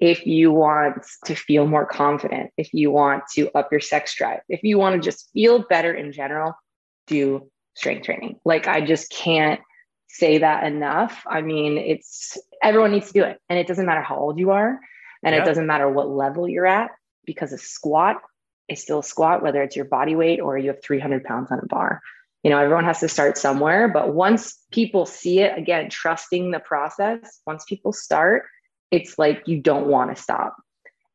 [0.00, 4.40] if you want to feel more confident, if you want to up your sex drive,
[4.48, 6.54] if you want to just feel better in general,
[7.06, 8.38] do strength training.
[8.44, 9.60] Like I just can't
[10.08, 11.22] say that enough.
[11.26, 13.40] I mean, it's everyone needs to do it.
[13.48, 14.78] And it doesn't matter how old you are,
[15.22, 15.42] and Yeah.
[15.42, 16.90] it doesn't matter what level you're at,
[17.24, 18.20] because a squat
[18.68, 21.58] is still a squat, whether it's your body weight or you have 300 pounds on
[21.58, 22.00] a bar.
[22.42, 26.60] You know, everyone has to start somewhere, but once people see it, again, trusting the
[26.60, 28.44] process, once people start,
[28.90, 30.56] it's like you don't want to stop.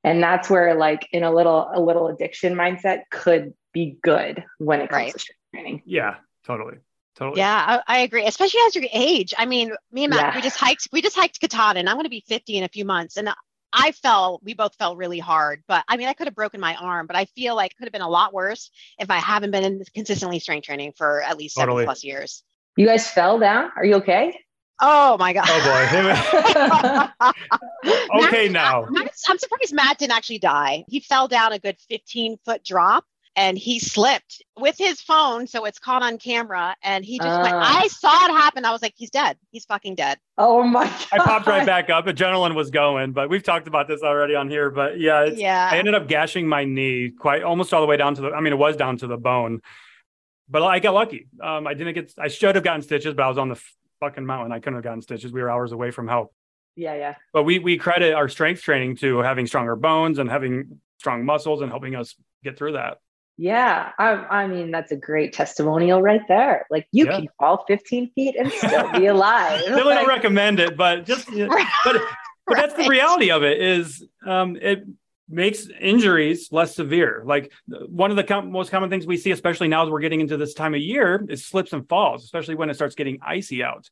[0.04, 4.80] And that's where like in a little a little addiction mindset could be good when
[4.82, 5.14] it comes Right.
[5.14, 5.82] to strength training.
[5.86, 6.78] Yeah, totally.
[7.16, 7.40] Totally.
[7.40, 8.26] Yeah, I, I agree.
[8.26, 9.34] Especially as your age.
[9.38, 10.36] I mean, me and Matt, Yeah.
[10.36, 10.88] we just hiked.
[10.94, 11.88] We just hiked Katahdin.
[11.90, 13.30] I'm going to be 50 in a few months, and
[13.74, 14.40] I fell.
[14.42, 15.64] We both fell really hard.
[15.68, 17.08] But I mean, I could have broken my arm.
[17.08, 19.66] But I feel like it could have been a lot worse if I haven't been
[19.66, 22.42] in consistently strength training for at least seven plus years.
[22.78, 23.70] You guys fell down?
[23.76, 24.40] Are you okay?
[24.82, 25.46] Oh my god.
[25.48, 27.30] Oh boy.
[28.26, 28.86] okay, Matt- now.
[28.90, 30.86] Matt- I'm surprised Matt didn't actually die.
[30.88, 33.04] He fell down a good 15 foot drop
[33.36, 35.48] and he slipped with his phone.
[35.48, 36.76] So it's caught on camera.
[36.84, 37.80] And he just went, Ah.
[37.84, 38.66] I saw it happen.
[38.66, 39.38] I was like, he's dead.
[39.52, 40.18] He's fucking dead.
[40.38, 41.06] oh my god.
[41.12, 42.06] I popped right back up.
[42.06, 44.70] Adrenaline was going, but we've talked about this already on here.
[44.72, 45.70] But yeah, it's, yeah.
[45.72, 48.32] I ended up gashing my knee quite almost all the way down to the.
[48.32, 49.62] I mean, it was down to the bone,
[50.50, 51.28] but I got lucky.
[51.42, 52.14] Um, I didn't get.
[52.18, 54.52] I should have gotten stitches, but I was on the f- fucking mountain.
[54.52, 55.32] I couldn't have gotten stitches.
[55.32, 56.34] We were hours away from help.
[56.76, 57.16] Yeah, yeah.
[57.34, 61.62] But we we credit our strength training to having stronger bones and having strong muscles
[61.62, 63.00] and helping us get through that.
[63.38, 66.66] Yeah, I, I mean that's a great testimonial right there.
[66.70, 67.18] Like you Yeah.
[67.18, 69.60] can fall 15 feet and still be alive.
[69.66, 72.02] Definitely don't recommend it, but just but
[72.48, 73.62] but that's the reality of it.
[73.62, 74.84] Is um it
[75.30, 77.22] makes injuries less severe.
[77.26, 80.22] Like one of the com- most common things we see, especially now as we're getting
[80.22, 83.64] into this time of year, is slips and falls, especially when it starts getting icy
[83.64, 83.90] out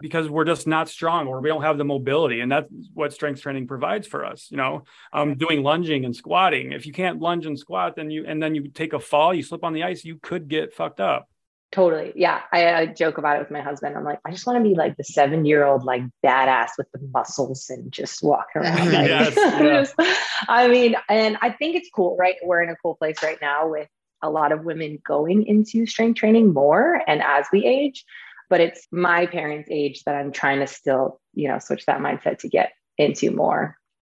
[0.00, 3.40] because we're just not strong or we don't have the mobility and that's what strength
[3.40, 4.84] training provides for us you know?
[5.12, 6.72] Um, doing lunging and squatting.
[6.72, 9.42] If you can't lunge and squat then you and then you take a fall you
[9.42, 11.28] slip on the ice you could get fucked up
[11.74, 12.12] Totally.
[12.14, 12.40] Yeah.
[12.52, 13.96] I, I, joke about it with my husband.
[13.96, 16.86] I'm like, I just want to be like the seven year old, like badass with
[16.92, 18.92] the muscles and just walk around.
[18.92, 20.14] Like, yes, yeah.
[20.46, 22.36] I mean, and I think it's cool, right?
[22.44, 23.88] We're in a cool place right now with
[24.22, 28.04] a lot of women going into strength training more and as we age.
[28.48, 32.38] But it's my parents' age that I'm trying to still, you know, switch that mindset
[32.38, 33.76] to get into more.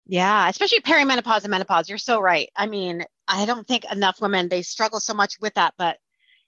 [0.07, 1.87] Yeah, especially perimenopause and menopause.
[1.87, 2.49] You're so right.
[2.53, 5.99] I mean, I don't think enough women they struggle so much with that, but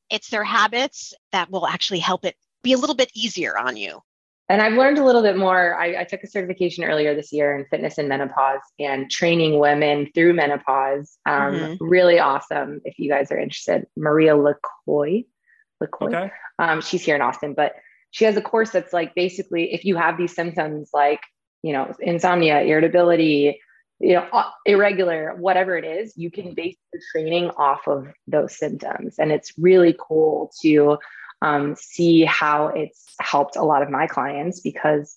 [0.10, 4.02] it's their habits that will actually help it be a little bit easier on you.
[4.50, 5.76] And I've learned a little bit more.
[5.76, 10.10] I, I, took a certification earlier this year in fitness and menopause and training women
[10.14, 11.18] through menopause.
[11.26, 11.86] Um, mm-hmm.
[11.86, 12.80] Really awesome.
[12.86, 15.26] If you guys are interested, Maria LaCoy.
[15.84, 16.16] LaCoy.
[16.16, 16.32] Okay.
[16.60, 17.74] Um, she's here in Austin, but
[18.12, 21.20] she has a course that's like basically if you have these symptoms like,
[21.62, 23.60] you know, insomnia, irritability,
[24.00, 28.56] you know uh, irregular whatever it is you can base your training off of those
[28.56, 29.16] symptoms.
[29.18, 30.98] And it's really cool to
[31.42, 35.16] um, see how it's helped a lot of my clients because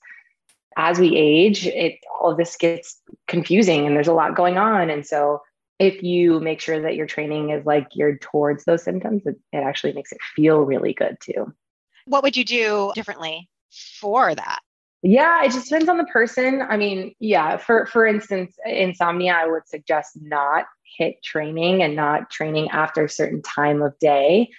[0.76, 4.90] as we age it all this gets confusing and there's a lot going on.
[4.90, 5.42] And so
[5.78, 9.58] if you make sure that your training is like geared towards those symptoms it, it
[9.58, 11.52] actually makes it feel really good too.
[12.06, 14.60] What would you do differently for that
[15.02, 16.62] yeah, it just depends on the person.
[16.62, 20.66] I mean, yeah, for for instance, insomnia, I would suggest not
[20.98, 24.50] HIIT training and not training after a certain time of day.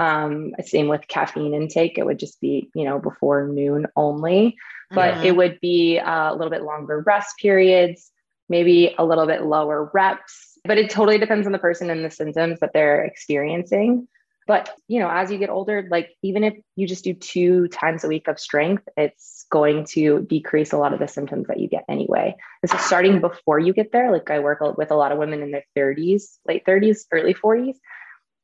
[0.00, 4.56] Um, same with caffeine intake; it would just be you know before noon only.
[4.90, 5.24] But mm-hmm.
[5.26, 8.10] it would be uh, a little bit longer rest periods,
[8.48, 10.58] maybe a little bit lower reps.
[10.64, 14.08] But it totally depends on the person and the symptoms that they're experiencing.
[14.46, 18.04] But, you know, as you get older, like even if you just do two times
[18.04, 21.68] a week of strength, it's going to decrease a lot of the symptoms that you
[21.68, 22.34] get anyway.
[22.62, 25.42] And so starting before you get there, like I work with a lot of women
[25.42, 27.76] in their 30s, late 30s, early 40s.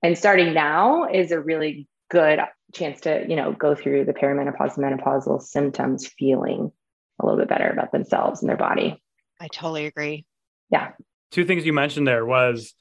[0.02, 2.40] And starting now is a really good
[2.72, 6.72] chance to, you know, go through the perimenopause menopausal symptoms feeling
[7.20, 9.02] a little bit better about themselves and their body.
[9.38, 10.24] I totally agree.
[10.70, 10.92] Yeah.
[11.30, 12.74] Two things you mentioned there was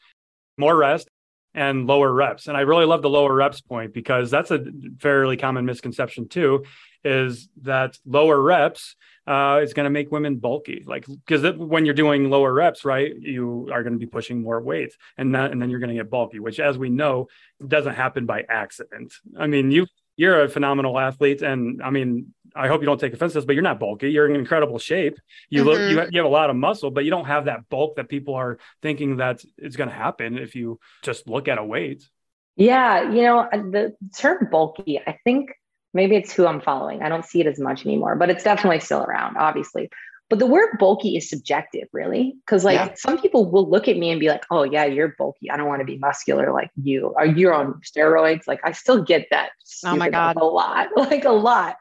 [0.57, 1.09] more rest
[1.53, 2.47] and lower reps.
[2.47, 4.65] And I really love the lower reps point because that's a
[4.99, 6.65] fairly common misconception too,
[7.03, 10.83] is that lower reps uh, is going to make women bulky.
[10.85, 14.61] Like because when you're doing lower reps, right, you are going to be pushing more
[14.61, 17.27] weight, and that and then you're going to get bulky, which, as we know,
[17.65, 19.13] doesn't happen by accident.
[19.37, 19.85] I mean, you
[20.17, 23.45] you're a phenomenal athlete, and I mean, I hope you don't take offense to this,
[23.45, 24.11] but you're not bulky.
[24.11, 25.19] You're in incredible shape.
[25.49, 25.69] You mm-hmm.
[25.69, 28.09] look, you, you have a lot of muscle, but you don't have that bulk that
[28.09, 32.07] people are thinking that is going to happen if you just look at a weight.
[32.55, 35.53] Yeah, you know, the term bulky, I think
[35.93, 37.01] maybe it's who I'm following.
[37.01, 39.89] I don't see it as much anymore, but it's definitely still around, obviously.
[40.29, 42.35] But the word bulky is subjective, really.
[42.45, 42.93] Cause like yeah.
[42.95, 45.49] some people will look at me and be like, oh, yeah, you're bulky.
[45.49, 47.13] I don't want to be muscular like you.
[47.15, 48.47] Are you on steroids?
[48.47, 49.49] Like, I still get that.
[49.83, 50.37] Oh my God.
[50.37, 51.77] A lot, like a lot.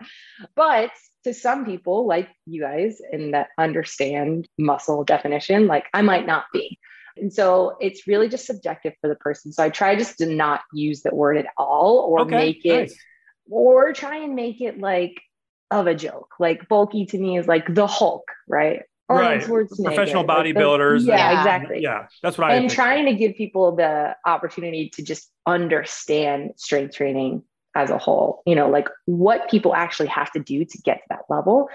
[0.55, 0.91] But
[1.25, 6.45] to some people, like you guys, and that understand muscle definition, like I might not
[6.53, 6.79] be.
[7.17, 9.53] And so it's really just subjective for the person.
[9.53, 12.81] So I try just to not use the word at all or okay, make it,
[12.81, 12.97] nice.
[13.51, 15.21] or try and make it like
[15.71, 16.35] of a joke.
[16.39, 18.83] Like bulky to me is like the Hulk, right?
[19.09, 19.43] right.
[19.43, 21.01] Professional bodybuilders.
[21.01, 21.83] Like yeah, and, exactly.
[21.83, 22.55] Yeah, that's what I.
[22.55, 27.43] And trying to give people the opportunity to just understand strength training
[27.75, 28.43] as a whole.
[28.47, 31.69] You know, like what people actually have to do to get to that level.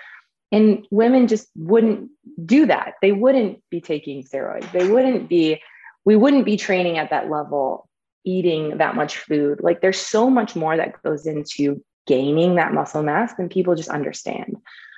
[0.51, 2.11] And women just wouldn't
[2.45, 2.93] do that.
[3.01, 4.71] They wouldn't be taking steroids.
[4.71, 5.61] They wouldn't be.
[6.05, 7.87] We wouldn't be training at that level,
[8.25, 9.61] eating that much food.
[9.61, 13.89] Like there's so much more that goes into gaining that muscle mass then people just
[13.89, 14.57] understand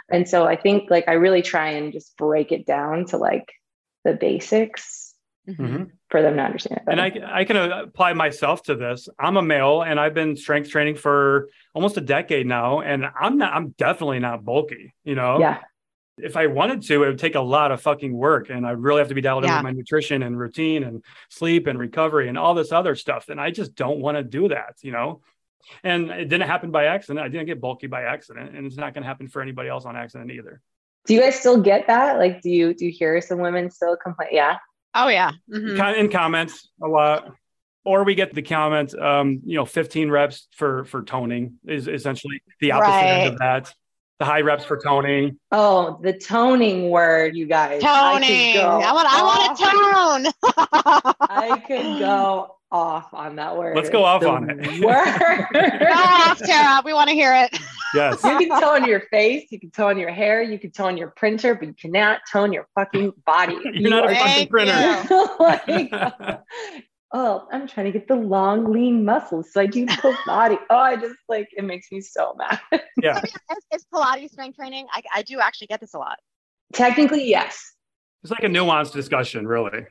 [0.09, 3.51] and so i think like i really try and just break it down to like
[4.03, 5.13] the basics
[5.47, 5.83] mm-hmm.
[6.09, 9.81] for them to understand and I, I can apply myself to this i'm a male
[9.81, 14.19] and i've been strength training for almost a decade now and i'm not i'm definitely
[14.19, 15.59] not bulky you know yeah
[16.17, 18.99] if I wanted to, it would take a lot of fucking work and I really
[18.99, 19.51] have to be dialed yeah.
[19.51, 23.27] in with my nutrition and routine and sleep and recovery and all this other stuff.
[23.29, 25.21] And I just don't want to do that, you know?
[25.83, 27.25] And it didn't happen by accident.
[27.25, 29.85] I didn't get bulky by accident, and it's not going to happen for anybody else
[29.85, 30.61] on accident either.
[31.05, 32.17] Do you guys still get that?
[32.17, 34.29] Like, do you do you hear some women still complain?
[34.31, 34.57] Yeah.
[34.93, 35.31] Oh yeah.
[35.51, 35.99] Mm-hmm.
[35.99, 37.31] In comments a lot,
[37.83, 42.41] or we get the comment, um, you know, 15 reps for for toning is essentially
[42.59, 43.07] the opposite right.
[43.07, 43.73] end of that.
[44.19, 45.37] the high reps for toning.
[45.51, 47.81] Oh, the toning word, you guys.
[47.81, 48.57] Toning.
[48.57, 49.07] I, want.
[49.11, 50.33] I want to tone.
[50.57, 53.75] I could go off on that word.
[53.75, 54.57] Let's go off the on it.
[54.83, 55.47] Word.
[55.53, 56.81] go off, Tara.
[56.83, 57.57] We want to hear it.
[57.93, 58.21] Yes.
[58.23, 59.47] You can tone your face.
[59.51, 60.41] You can tone your hair.
[60.41, 63.53] You can tone your printer, but you cannot tone your fucking body.
[63.63, 65.05] You're you not a fucking printer.
[65.39, 65.93] like,
[67.13, 69.53] oh, I'm trying to get the long, lean muscles.
[69.53, 70.57] So I do full body.
[70.69, 72.59] Oh, I just like, it makes me so mad.
[73.01, 73.21] Yeah.
[73.49, 74.87] Oh, is, Pilates strength training?
[74.91, 76.17] I, I do actually get this a lot.
[76.73, 77.73] Technically, yes.
[78.23, 79.85] It's like a nuanced discussion, really.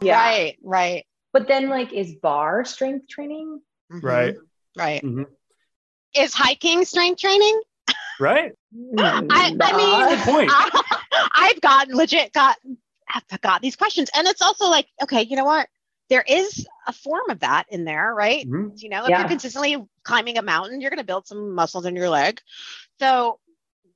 [0.00, 0.18] Yeah.
[0.18, 1.06] Right, right.
[1.32, 3.60] But then, like, is barre strength training?
[3.92, 4.06] Mm-hmm.
[4.06, 4.34] Right.
[4.76, 5.02] Right.
[5.02, 5.24] Mm-hmm.
[6.14, 7.60] Is hiking strength training?
[8.18, 8.52] Right.
[8.98, 10.50] I, I mean, Good point.
[10.52, 12.56] I, have gotten legit got
[13.08, 15.68] I've got these questions, and it's also like, okay, you know what?
[16.08, 18.48] there is a form of that in there, right?
[18.48, 18.76] Mm-hmm.
[18.76, 19.20] You know, if yeah.
[19.20, 22.40] you're consistently climbing a mountain, you're going to build some muscles in your leg.
[22.98, 23.38] So,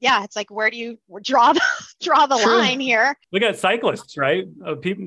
[0.03, 1.63] yeah, it's like where do you draw the
[2.03, 2.59] draw the True.
[2.59, 3.17] line here?
[3.31, 4.45] Look at cyclists, right?
[4.65, 5.07] Uh, people,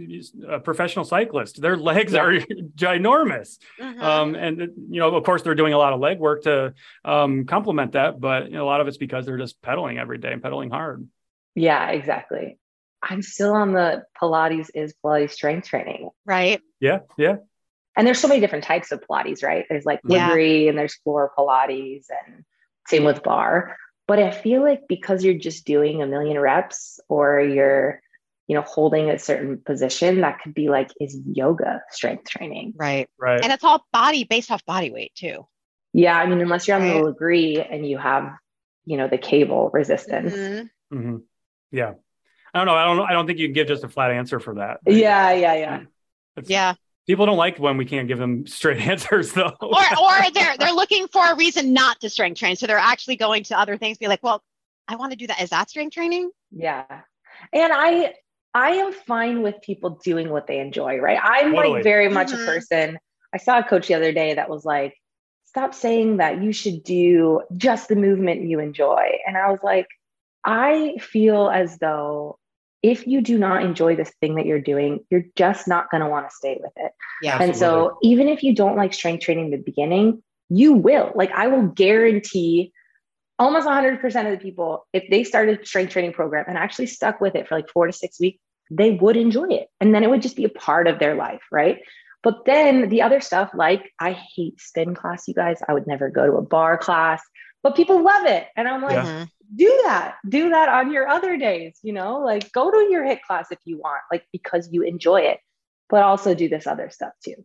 [0.50, 2.22] a professional cyclist, their legs yeah.
[2.22, 2.40] are
[2.76, 4.02] ginormous, mm-hmm.
[4.02, 7.46] um, and you know, of course, they're doing a lot of leg work to um,
[7.46, 10.32] complement that, but you know, a lot of it's because they're just pedaling every day
[10.32, 11.06] and pedaling hard.
[11.56, 12.58] Yeah, exactly.
[13.04, 16.10] I'm still on the Pilates is Pilates strength training.
[16.26, 16.62] Right.
[16.80, 17.00] Yeah.
[17.18, 17.38] Yeah.
[17.98, 19.66] And there's so many different types of Pilates, right?
[19.70, 20.70] There's like Lagree yeah.
[20.70, 22.44] and there's floor Pilates and
[22.88, 23.78] same with barre.
[24.08, 28.02] But I feel like because you're just doing a million reps or you're,
[28.48, 32.74] you know, holding a certain position, that could be like, is yoga strength training.
[32.76, 33.10] Right.
[33.18, 33.42] Right.
[33.42, 35.48] And it's all body based off body weight too.
[35.94, 36.16] Yeah.
[36.16, 37.04] I mean, unless you're on right.
[37.04, 38.36] the Lagree and you have,
[38.86, 40.34] you know, the cable resistance.
[40.34, 40.98] Mm-hmm.
[40.98, 41.18] Mm-hmm.
[41.72, 41.94] Yeah.
[42.54, 42.76] I don't know.
[42.76, 43.10] I don't.
[43.10, 44.80] I don't think you can give just a flat answer for that.
[44.88, 44.96] Right?
[44.96, 45.82] Yeah, yeah, yeah.
[46.38, 46.76] It's, yeah.
[47.08, 49.54] People don't like when we can't give them straight answers, though.
[49.62, 53.16] or, or they're they're looking for a reason not to strength train, so they're actually
[53.16, 53.98] going to other things.
[53.98, 54.44] Be like, well,
[54.88, 55.42] I want to do that.
[55.42, 56.32] Is that strength training?
[56.52, 56.86] Yeah,
[57.54, 58.14] and I
[58.56, 60.98] I am fine with people doing what they enjoy.
[60.98, 61.20] Right.
[61.22, 61.76] I'm totally.
[61.76, 62.42] like very much mm-hmm.
[62.42, 62.98] a person.
[63.34, 64.96] I saw a coach the other day that was like,
[65.44, 69.18] stop saying that you should do just the movement you enjoy.
[69.28, 69.88] And I was like,
[70.46, 72.40] I feel as though
[72.86, 76.08] if you do not enjoy this thing that you're doing, you're just not going to
[76.08, 76.92] want to stay with it.
[77.24, 77.42] Yeah.
[77.42, 81.12] And so even if you don't like strength training in the beginning, you will.
[81.16, 82.72] Like I will guarantee
[83.40, 87.20] almost 100% of the people, if they started a strength training program and actually stuck
[87.20, 89.68] with it for like four to six weeks, they would enjoy it.
[89.82, 91.80] And then it would just be a part of their life, right?
[92.22, 95.60] But then the other stuff, like I hate spin class, you guys.
[95.68, 97.24] I would never go to a barre class,
[97.66, 98.48] but people love it.
[98.56, 102.52] And I'm like, yeah do that do that on your other days you know like
[102.52, 105.40] go to your HIIT class if you want like because you enjoy it
[105.90, 107.36] but also do this other stuff too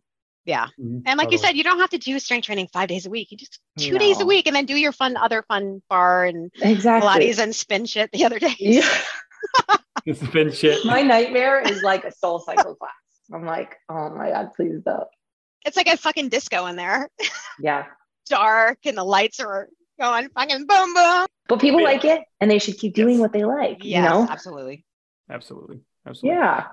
[0.45, 0.99] yeah mm-hmm.
[1.05, 1.33] and like totally.
[1.33, 3.59] you said you don't have to do strength training five days a week you just
[3.77, 3.99] two no.
[3.99, 7.07] days a week and then do your fun other fun barre and exactly.
[7.07, 8.87] pilates and spin shit the other day yeah.
[10.13, 12.91] spin shit my nightmare is like a SoulCycle class
[13.33, 15.07] i'm like oh my god please don't
[15.65, 17.09] it's like a fucking disco in there
[17.59, 17.85] yeah
[18.27, 19.67] dark and the lights are
[20.01, 21.27] going fucking boom boom.
[21.47, 21.87] But people yeah.
[21.87, 23.19] like it and they should keep doing yes.
[23.19, 23.83] what they like.
[23.83, 24.27] Yes, you know?
[24.29, 24.85] absolutely.
[25.29, 25.79] Absolutely.
[26.05, 26.37] Absolutely.
[26.37, 26.67] Yeah.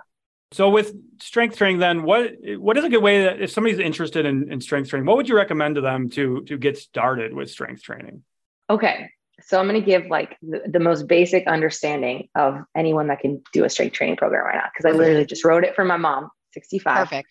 [0.53, 4.25] So with strength training, then what what is a good way that if somebody's interested
[4.25, 7.51] in, in strength training, what would you recommend to them to to get started with
[7.51, 8.23] strength training?
[8.71, 9.11] Okay.
[9.43, 13.41] So I'm going to give like the, the, most basic understanding of anyone that can
[13.53, 15.97] do a strength training program right now because I literally just wrote it for my
[15.97, 16.97] mom, 65.
[16.97, 17.29] Perfect.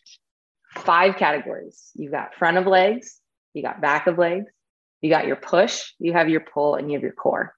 [0.78, 1.92] Five categories.
[1.96, 3.20] You've got front of legs,
[3.54, 4.46] you got back of legs,
[5.02, 7.54] you got your push, you have your pull, and you have your core.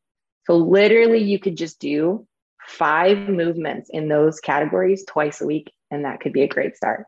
[0.45, 2.27] So literally, you could just do
[2.65, 7.05] five movements in those categories twice a week, and that could be a great start.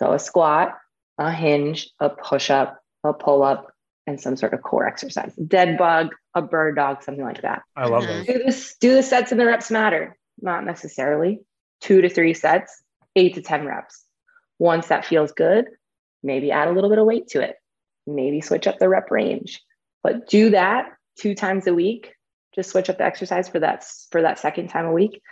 [0.00, 0.74] So a squat,
[1.18, 3.72] a hinge, a push up, a pull up,
[4.06, 5.34] and some sort of core exercise.
[5.34, 7.62] Dead bug, a bird dog, something like that.
[7.76, 8.26] I love those.
[8.26, 8.76] Do this.
[8.80, 10.16] Do the sets and the reps matter?
[10.40, 11.40] Not necessarily.
[11.80, 12.82] Two to three sets,
[13.16, 14.04] eight to ten reps.
[14.58, 15.66] Once that feels good,
[16.22, 17.56] maybe add a little bit of weight to it
[18.06, 19.62] maybe switch up the rep range.
[20.02, 22.14] But do that two times a week.
[22.54, 25.22] Just switch up the exercise for that for that second time a week.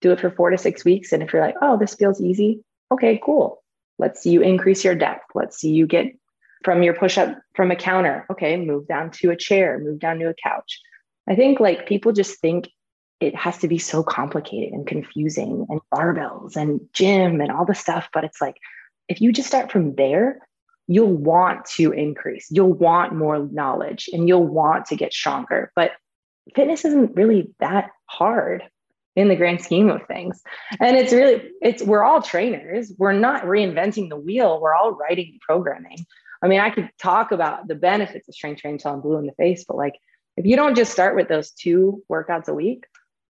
[0.00, 1.12] Do it for four to six weeks.
[1.12, 2.62] And if you're like, oh, this feels easy,
[2.92, 3.62] okay, cool.
[3.98, 5.24] Let's see you increase your depth.
[5.34, 6.06] Let's see you get
[6.64, 8.26] from your push up from a counter.
[8.30, 10.80] Okay, move down to a chair, move down to a couch.
[11.28, 12.68] I think like people just think
[13.20, 17.74] it has to be so complicated and confusing and barbells and gym and all the
[17.74, 18.08] stuff.
[18.12, 18.56] But it's like,
[19.08, 20.40] if you just start from there,
[20.86, 25.72] you'll want to increase, you'll want more knowledge, and you'll want to get stronger.
[25.74, 25.92] But
[26.54, 28.62] fitness isn't really that hard
[29.16, 30.42] in the grand scheme of things.
[30.78, 32.92] And it's really, it's, we're all trainers.
[32.98, 34.60] We're not reinventing the wheel.
[34.60, 35.98] We're all writing programming.
[36.42, 39.26] I mean, I could talk about the benefits of strength training until I'm blue in
[39.26, 39.94] the face, but like
[40.36, 42.84] if you don't just start with those two workouts a week,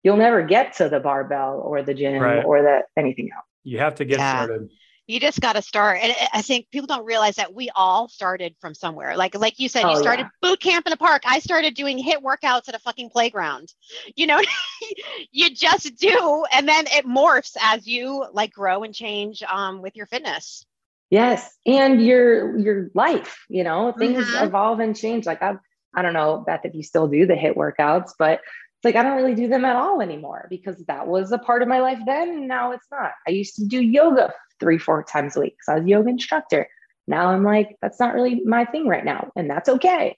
[0.05, 2.45] you'll never get to the barbell or the gym Right.
[2.45, 3.45] or the anything else.
[3.65, 4.31] You have to get Yeah.
[4.45, 4.71] started.
[5.07, 5.99] You just got to start.
[6.01, 9.17] And I- think people don't realize that we all started from somewhere.
[9.17, 10.49] Like, like you said, Oh, you started yeah.
[10.51, 11.23] boot camp in a park.
[11.27, 13.73] I started doing HIIT workouts at a fucking playground.
[14.17, 14.41] You know,
[15.33, 16.45] you just do.
[16.53, 20.65] And then it morphs as you like grow and change um, with your fitness.
[21.11, 24.47] Yes, and your your life, you know, things Mhm.
[24.47, 25.27] evolve and change.
[25.27, 25.57] Like I,
[25.95, 29.03] I don't know, Beth, if you still do the HIIT workouts, but it's like I
[29.03, 31.99] don't really do them at all anymore because that was a part of my life
[32.07, 33.13] then, and now it's not.
[33.29, 34.33] I used to do yoga
[34.63, 36.69] three, four times a week because I was a yoga instructor.
[37.09, 40.17] Now I'm like, that's not really my thing right now, and that's okay.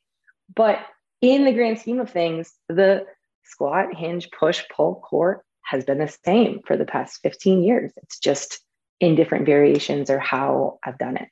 [0.54, 0.80] But
[1.22, 3.06] in the grand scheme of things, the
[3.44, 7.90] squat, hinge, push, pull, core has been the same for the past 15 years.
[8.02, 8.60] It's just
[9.00, 11.28] in different variations or how I've done it.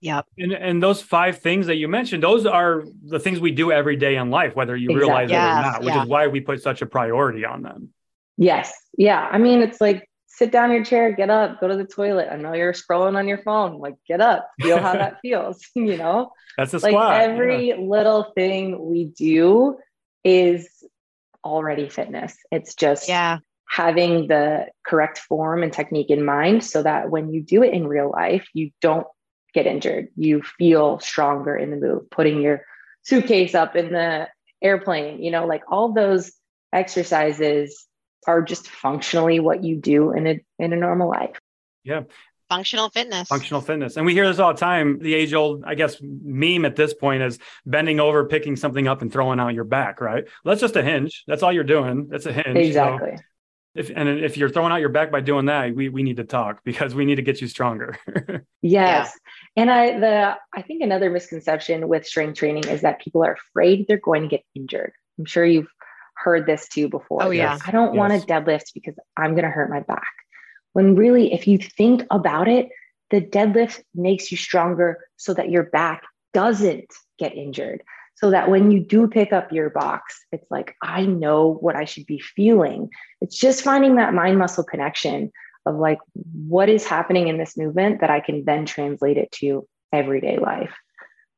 [0.00, 0.26] Yep.
[0.38, 3.96] And and those five things that you mentioned, those are the things we do every
[3.96, 5.36] day in life, whether you realize Exactly.
[5.36, 6.02] it or not, which yeah.
[6.02, 7.90] is why we put such a priority on them.
[8.38, 8.72] Yes.
[8.96, 9.28] Yeah.
[9.30, 10.08] I mean, it's like
[10.40, 12.26] sit down in your chair, get up, go to the toilet.
[12.32, 13.78] I know you're scrolling on your phone.
[13.78, 15.60] Like, get up, feel how that feels.
[15.74, 17.76] You know, That's the like every yeah.
[17.76, 19.76] little thing we do
[20.24, 20.66] is
[21.44, 22.34] already fitness.
[22.50, 23.38] It's just Yeah.
[23.68, 27.86] having the correct form and technique in mind so that when you do it in
[27.86, 29.06] real life, you don't
[29.52, 30.08] get injured.
[30.16, 32.64] You feel stronger in the move, putting your
[33.02, 34.26] suitcase up in the
[34.62, 36.32] airplane, you know, like all those
[36.72, 37.86] exercises
[38.26, 41.38] are just functionally what you do in a in a normal life.
[41.84, 42.02] yeah.
[42.48, 43.28] Functional fitness.
[43.28, 43.96] Functional fitness.
[43.96, 44.98] And we hear this all the time.
[44.98, 49.02] The age old, I guess, meme at this point is bending over, picking something up
[49.02, 50.24] and throwing out your back, right?
[50.44, 51.22] Well, that's just a hinge.
[51.28, 52.08] That's all you're doing.
[52.08, 52.56] That's a hinge.
[52.56, 53.18] So Exactly.
[53.76, 56.24] if and if you're throwing out your back by doing that, we, we need to
[56.24, 57.96] talk because we need to get you stronger.
[58.62, 59.12] Yes.
[59.56, 63.86] And I the I think another misconception with strength training is that people are afraid
[63.86, 64.92] they're going to get injured.
[65.20, 65.70] I'm sure you've
[66.22, 67.22] heard this too before.
[67.22, 67.58] Oh, yeah.
[67.66, 70.12] I don't want to deadlift because I'm going to hurt my back.
[70.72, 72.68] When really if you think about it,
[73.10, 76.02] the deadlift makes you stronger so that your back
[76.32, 76.86] doesn't
[77.18, 77.82] get injured.
[78.14, 81.86] So that when you do pick up your box, it's like I know what I
[81.86, 82.90] should be feeling.
[83.20, 85.32] It's just finding that mind muscle connection
[85.64, 89.66] of like what is happening in this movement that I can then translate it to
[89.92, 90.74] everyday life.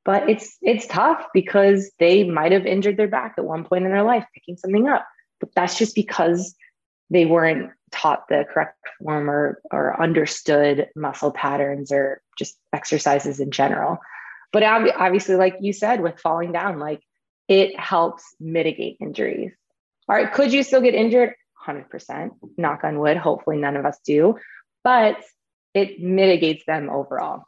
[0.05, 3.93] But it's it's tough because they might have injured their back at one point in
[3.93, 5.07] their life picking something up.
[5.41, 6.55] But that's just because
[7.11, 13.51] they weren't taught the correct form or or understood muscle patterns or just exercises in
[13.51, 13.99] general.
[14.53, 17.03] But ob- obviously, like you said, with falling down, like
[17.49, 19.53] it helps mitigate injuries.
[20.09, 21.35] All right, could you still get injured?
[21.67, 22.31] 100%.
[22.57, 23.17] Knock on wood.
[23.17, 24.37] Hopefully, none of us do,
[24.83, 25.17] but
[25.75, 27.45] it mitigates them overall.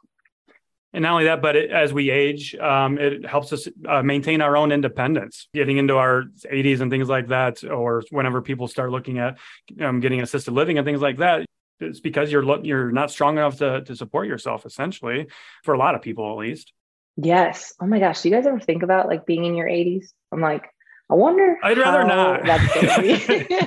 [0.95, 4.39] And not only that, but it, as we age, um, it helps us uh, maintain
[4.39, 5.49] our own independence.
[5.53, 9.37] Getting into our 80s and things like that, or whenever people start looking at
[9.81, 11.45] um, getting assisted living and things like that,
[11.81, 14.65] it's because you're lo- you're not strong enough to to support yourself.
[14.65, 15.27] Essentially,
[15.65, 16.71] for a lot of people, at least.
[17.17, 17.73] Yes.
[17.81, 18.21] Oh my gosh.
[18.21, 20.07] Do you guys ever think about like being in your 80s?
[20.31, 20.63] I'm like,
[21.09, 21.57] I wonder.
[21.61, 22.45] I'd rather how not.
[22.45, 23.15] That's gonna be.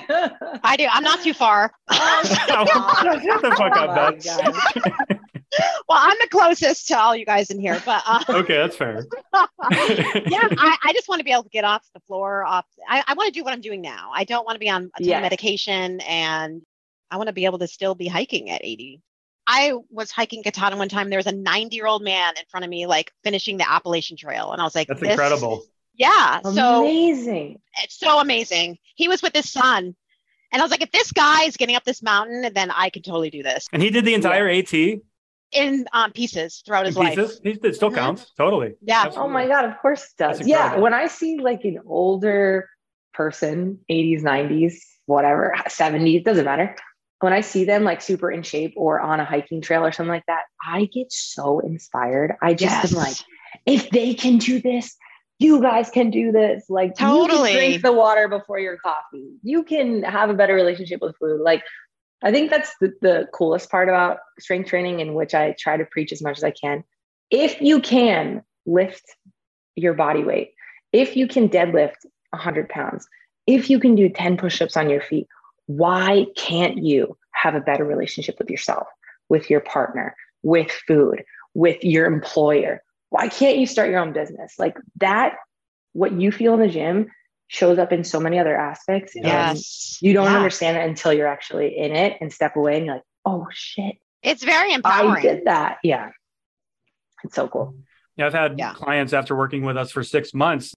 [0.64, 0.86] I do.
[0.90, 1.72] I'm not too far.
[1.92, 4.24] Shut the fuck Oh up, my Beth.
[4.24, 5.17] God.
[5.88, 9.04] well, I'm the closest to all you guys in here, but uh, Okay, that's fair.
[9.34, 12.44] yeah, I, I just want to be able to get off the floor.
[12.44, 12.66] Off.
[12.88, 14.10] I, I want to do what I'm doing now.
[14.14, 15.22] I don't want to be on a ton of Yes.
[15.22, 16.62] medication, and
[17.10, 19.00] I want to be able to still be hiking at 80.
[19.46, 21.08] I was hiking Katahdin one time.
[21.08, 24.16] There was a 90 year old man in front of me, like finishing the Appalachian
[24.16, 25.64] Trail, and I was like, That's this- incredible.
[25.94, 26.40] Yeah.
[26.42, 27.58] So Amazing.
[27.82, 28.78] it's so amazing.
[28.94, 29.96] He was with his son.
[30.52, 33.02] And I was like, if this guy is getting up this mountain, then I can
[33.02, 34.72] totally do this And he did the entire AT
[35.52, 37.16] in in um, pieces throughout his life.
[37.16, 37.40] pieces.
[37.42, 37.94] He, it still Mhm.
[37.94, 38.32] counts.
[38.36, 38.74] Totally.
[38.82, 39.10] Yeah.
[39.16, 40.46] Oh my God, of course it does.
[40.46, 40.76] Yeah.
[40.78, 42.68] When I see like an older
[43.14, 44.74] person, 80s, 90s,
[45.06, 46.76] whatever, 70s, doesn't matter.
[47.20, 50.10] When I see them like super in shape or on a hiking trail or something
[50.12, 52.36] like that, I get so inspired.
[52.42, 52.92] I just Yes.
[52.92, 53.16] am like,
[53.66, 54.96] if they can do this,
[55.40, 56.64] you guys can do this.
[56.68, 57.48] Like, you Totally.
[57.50, 59.34] can drink the water before your coffee.
[59.42, 61.40] You can have a better relationship with food.
[61.40, 61.62] Like,
[62.22, 65.84] I think that's the, the coolest part about strength training, in which I try to
[65.84, 66.82] preach as much as I can.
[67.30, 69.04] If you can lift
[69.76, 70.52] your body weight,
[70.92, 71.96] if you can deadlift
[72.30, 73.06] 100 pounds,
[73.46, 75.26] if you can do 10 push ups on your feet,
[75.66, 78.88] why can't you have a better relationship with yourself,
[79.28, 81.22] with your partner, with food,
[81.54, 82.82] with your employer?
[83.10, 84.54] Why can't you start your own business?
[84.58, 85.36] Like that,
[85.92, 87.08] what you feel in the gym
[87.48, 89.16] shows up in so many other aspects.
[89.16, 89.98] and Yes.
[90.00, 90.36] You don't Yeah.
[90.36, 93.96] understand it until you're actually in it and step away and you're like, oh shit,
[94.22, 95.06] It's very empowering.
[95.10, 95.36] I empowering.
[95.36, 95.78] did that.
[95.82, 96.10] Yeah.
[97.24, 97.74] It's so cool.
[98.16, 98.72] Yeah, I've had Yeah.
[98.74, 100.74] clients after working with us for six months.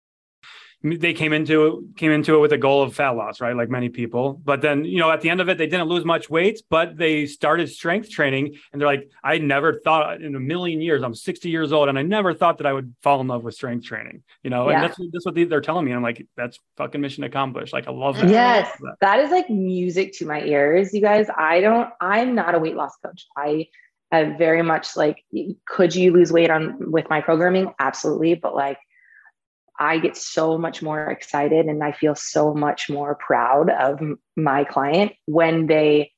[0.84, 3.55] They came into it came into it with a goal of fat loss, right?
[3.55, 4.41] Like many people.
[4.43, 6.97] But then, you know, at the end of it, they didn't lose much weight, but
[6.97, 11.13] they started strength training and they're like, I never thought in a million years, I'm
[11.13, 13.86] 60 years old, and I never thought that I would fall in love with strength
[13.86, 14.75] training, you know, yeah.
[14.75, 15.91] and that's that's what they're telling me.
[15.91, 17.73] I'm like, that's fucking mission accomplished.
[17.73, 18.29] Like I love that.
[18.29, 18.95] Yes, that.
[19.01, 21.27] that is like music to my ears, you guys.
[21.38, 23.27] I don't, I'm not a weight loss coach.
[23.38, 23.67] I
[24.11, 25.23] am very much like,
[25.67, 27.71] could you lose weight on with my programming?
[27.79, 28.34] Absolutely.
[28.34, 28.79] But like
[29.82, 33.99] I get so much more excited and I feel so much more proud of
[34.38, 36.11] my client when they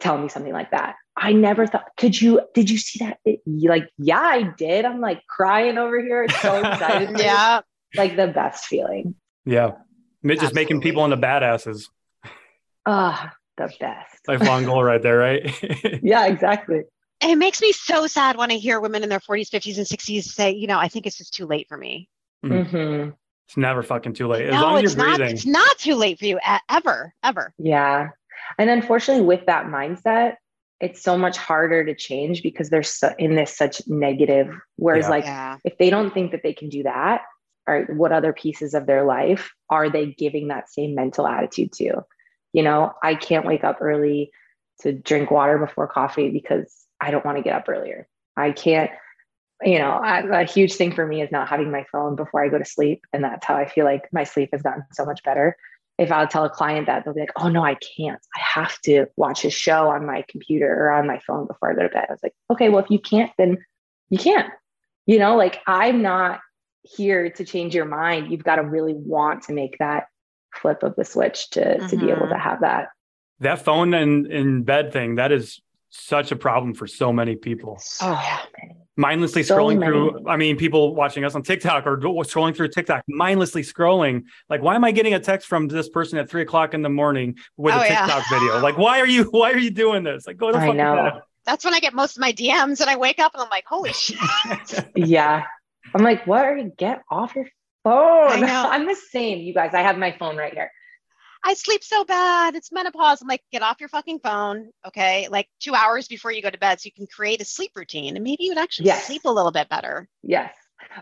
[0.00, 0.94] tell me something like that.
[1.18, 3.18] I never thought, could you, did you see that?
[3.26, 4.86] It, like, yeah, I did.
[4.86, 6.24] I'm like crying over here.
[6.24, 7.10] It's so excited.
[7.18, 7.60] yeah.
[7.94, 9.14] Like the best feeling.
[9.44, 9.72] Yeah.
[10.24, 10.54] Just Absolutely.
[10.54, 11.88] making people into badasses.
[12.86, 14.16] Ah, the best.
[14.28, 16.00] Lifelong goal right there, right?
[16.02, 16.84] yeah, exactly.
[17.22, 20.22] It makes me so sad when I hear women in their 40s, 50s, and 60s
[20.22, 22.08] say, you know, I think it's just too late for me.
[22.44, 22.76] Mm-hmm.
[22.76, 23.10] mm-hmm.
[23.48, 24.46] It's never fucking too late.
[24.46, 25.34] As no, long as it's you're not, breathing.
[25.34, 26.38] It's not too late for you
[26.68, 27.52] ever, ever.
[27.58, 28.10] Yeah.
[28.58, 30.36] And unfortunately, with that mindset,
[30.80, 34.54] it's so much harder to change because they're so, in this such negative.
[34.76, 35.10] Whereas, yeah.
[35.10, 35.56] like, yeah.
[35.64, 37.22] if they don't think that they can do that,
[37.66, 42.02] or what other pieces of their life are they giving that same mental attitude to?
[42.52, 44.30] You know, I can't wake up early
[44.82, 48.08] to drink water before coffee because I don't want to get up earlier.
[48.36, 48.90] I can't
[49.62, 52.48] you know, a, a huge thing for me is not having my phone before I
[52.48, 53.02] go to sleep.
[53.12, 55.56] And that's how I feel like my sleep has gotten so much better.
[55.98, 58.20] If I'll tell a client that, they'll be like, oh, no, I can't.
[58.34, 61.74] I have to watch a show on my computer or on my phone before I
[61.74, 62.06] go to bed.
[62.08, 63.58] I was like, okay, well, if you can't, then
[64.08, 64.50] you can't.
[65.06, 66.40] You know, like I'm not
[66.82, 68.30] here to change your mind.
[68.30, 70.06] You've got to really want to make that
[70.54, 71.86] flip of the switch to, mm-hmm.
[71.88, 72.40] to be able to mm-hmm.
[72.40, 72.88] have that.
[73.40, 75.60] That phone and in bed thing, that is
[75.90, 77.80] such a problem for so many people.
[78.00, 78.40] Oh, yeah.
[78.96, 79.92] mindlessly so scrolling many.
[79.92, 80.28] through.
[80.28, 84.22] I mean, people watching us on TikTok or scrolling through TikTok, mindlessly scrolling.
[84.48, 86.88] Like, why am I getting a text from this person at three o'clock in the
[86.88, 88.38] morning with oh, a TikTok yeah.
[88.38, 88.60] video?
[88.60, 90.26] Like, why are you why are you doing this?
[90.26, 91.20] Like, go to I know.
[91.44, 93.64] That's when I get most of my DMs, and I wake up and I'm like,
[93.66, 94.18] holy shit.
[94.94, 95.44] yeah,
[95.94, 96.72] I'm like, what are you?
[96.76, 97.48] Get off your
[97.82, 98.30] phone.
[98.30, 98.68] I know.
[98.70, 99.74] I'm the same, you guys.
[99.74, 100.70] I have my phone right here.
[101.44, 102.54] I sleep so bad.
[102.54, 103.22] It's menopause.
[103.22, 104.70] I'm like, get off your fucking phone.
[104.86, 105.28] Okay.
[105.30, 108.16] Like two hours before you go to bed so you can create a sleep routine
[108.16, 109.06] and maybe you would actually yes.
[109.06, 110.08] sleep a little bit better.
[110.22, 110.52] Yes.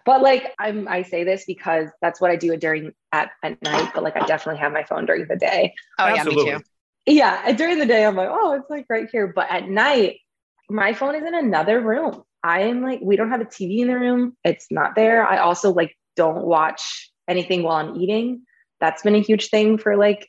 [0.04, 3.90] But like I'm I say this because that's what I do during at, at night,
[3.94, 5.74] but like I definitely have my phone during the day.
[5.98, 6.46] Oh Absolutely.
[6.46, 6.64] yeah, me too.
[7.14, 7.52] Yeah.
[7.52, 9.32] During the day, I'm like, oh, it's like right here.
[9.34, 10.18] But at night,
[10.68, 12.22] my phone is in another room.
[12.42, 14.36] I am like, we don't have a TV in the room.
[14.44, 15.26] It's not there.
[15.26, 18.42] I also like don't watch anything while I'm eating
[18.80, 20.28] that's been a huge thing for like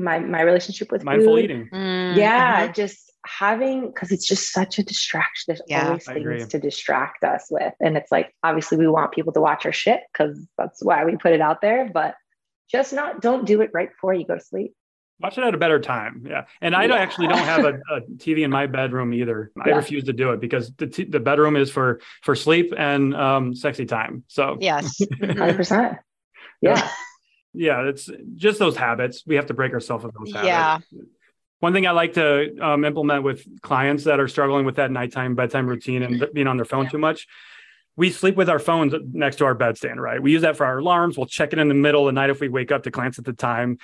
[0.00, 1.44] my my relationship with mindful food.
[1.44, 1.68] eating.
[1.72, 2.18] Mm-hmm.
[2.18, 5.44] Yeah, just having because it's just such a distraction.
[5.48, 9.32] There's yeah, always things to distract us with, and it's like obviously we want people
[9.34, 11.90] to watch our shit because that's why we put it out there.
[11.92, 12.14] But
[12.70, 14.74] just not don't do it right before you go to sleep.
[15.20, 16.24] Watch it at a better time.
[16.26, 16.46] Yeah.
[16.62, 16.94] And I yeah.
[16.94, 19.52] actually don't have a, a, TV in my bedroom either.
[19.62, 19.76] I yeah.
[19.76, 23.54] refuse to do it because the, t- the bedroom is for, for sleep and um,
[23.54, 24.24] sexy time.
[24.28, 25.98] So yes, 100%.
[26.62, 26.90] Yeah
[27.52, 29.24] yeah, it's just those habits.
[29.26, 30.46] We have to break ourselves of those habits.
[30.46, 30.78] Yeah.
[31.58, 35.34] One thing I like to um, implement with clients that are struggling with that nighttime
[35.34, 37.26] bedtime routine and being on their phone too much,
[37.96, 40.22] we sleep with our phones next to our bedstand, right?
[40.22, 41.18] We use that for our alarms.
[41.18, 43.18] We'll check it in the middle of the night if we wake up to glance
[43.18, 43.76] at the time.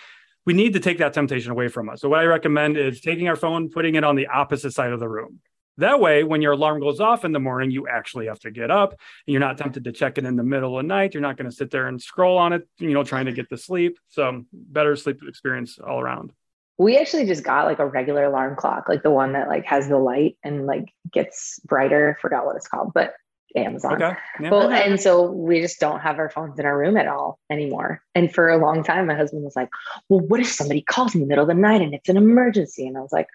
[0.47, 2.01] We need to take that temptation away from us.
[2.01, 5.01] So what I recommend is taking our phone, putting it on the opposite side of
[5.01, 5.41] the room.
[5.79, 8.71] That way, when your alarm goes off in the morning, you actually have to get
[8.71, 8.91] up.
[8.91, 11.13] And you're not tempted to check it in the middle of the night.
[11.13, 13.51] You're not going to sit there and scroll on it, you know, trying to get
[13.51, 13.99] to sleep.
[14.09, 16.33] So, better sleep experience all around.
[16.79, 19.89] We actually just got like a regular alarm clock, like the one that like has
[19.89, 22.19] the light and like gets brighter.
[22.21, 23.15] Forgot what it's called, but
[23.55, 23.95] Amazon.
[24.03, 24.17] Okay.
[24.41, 24.51] Yeah.
[24.51, 28.03] Well, and so we just don't have our phones in our room at all anymore.
[28.15, 29.71] And for a long time, my husband was like,
[30.09, 32.87] "Well, what if somebody calls in the middle of the night and it's an emergency?"
[32.87, 33.29] And I was like,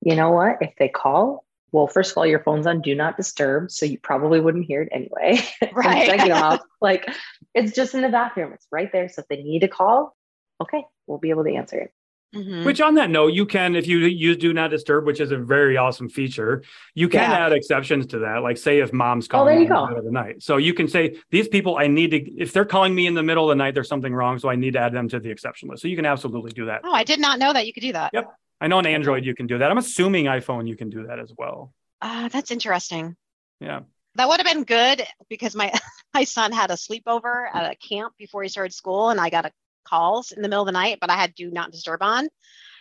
[0.00, 0.56] "You know what?
[0.60, 3.98] If they call, well, first of all, your phone's on do not disturb, so you
[3.98, 5.40] probably wouldn't hear it anyway.
[5.72, 6.06] Right.
[6.06, 7.08] second off, like
[7.54, 8.52] it's just in the bathroom.
[8.52, 9.08] It's right there.
[9.08, 10.16] So if they need to call,
[10.62, 11.92] okay, we'll be able to answer it.
[12.34, 12.64] Mm-hmm.
[12.64, 15.38] Which on that note, you can, if you use do not disturb, which is a
[15.38, 16.62] very awesome feature,
[16.94, 17.46] you can yeah.
[17.46, 18.42] add exceptions to that.
[18.42, 19.74] Like say if mom's calling oh, you go.
[19.74, 20.42] in the middle of the night.
[20.42, 23.22] So you can say, these people I need to, if they're calling me in the
[23.22, 24.38] middle of the night, there's something wrong.
[24.38, 25.82] So I need to add them to the exception list.
[25.82, 26.82] So you can absolutely do that.
[26.84, 28.10] Oh, I did not know that you could do that.
[28.12, 28.30] Yep.
[28.60, 29.70] I know on Android you can do that.
[29.70, 31.72] I'm assuming iPhone you can do that as well.
[32.02, 33.16] Uh, that's interesting.
[33.60, 33.80] Yeah.
[34.16, 35.72] That would have been good because my
[36.14, 39.46] my son had a sleepover at a camp before he started school, and I got
[39.46, 39.52] a
[39.88, 42.28] calls in the middle of the night, but I had do not disturb on.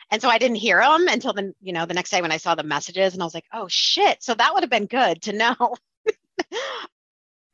[0.09, 2.37] And so I didn't hear them until the you know the next day when I
[2.37, 4.23] saw the messages, and I was like, oh shit!
[4.23, 5.55] So that would have been good to know.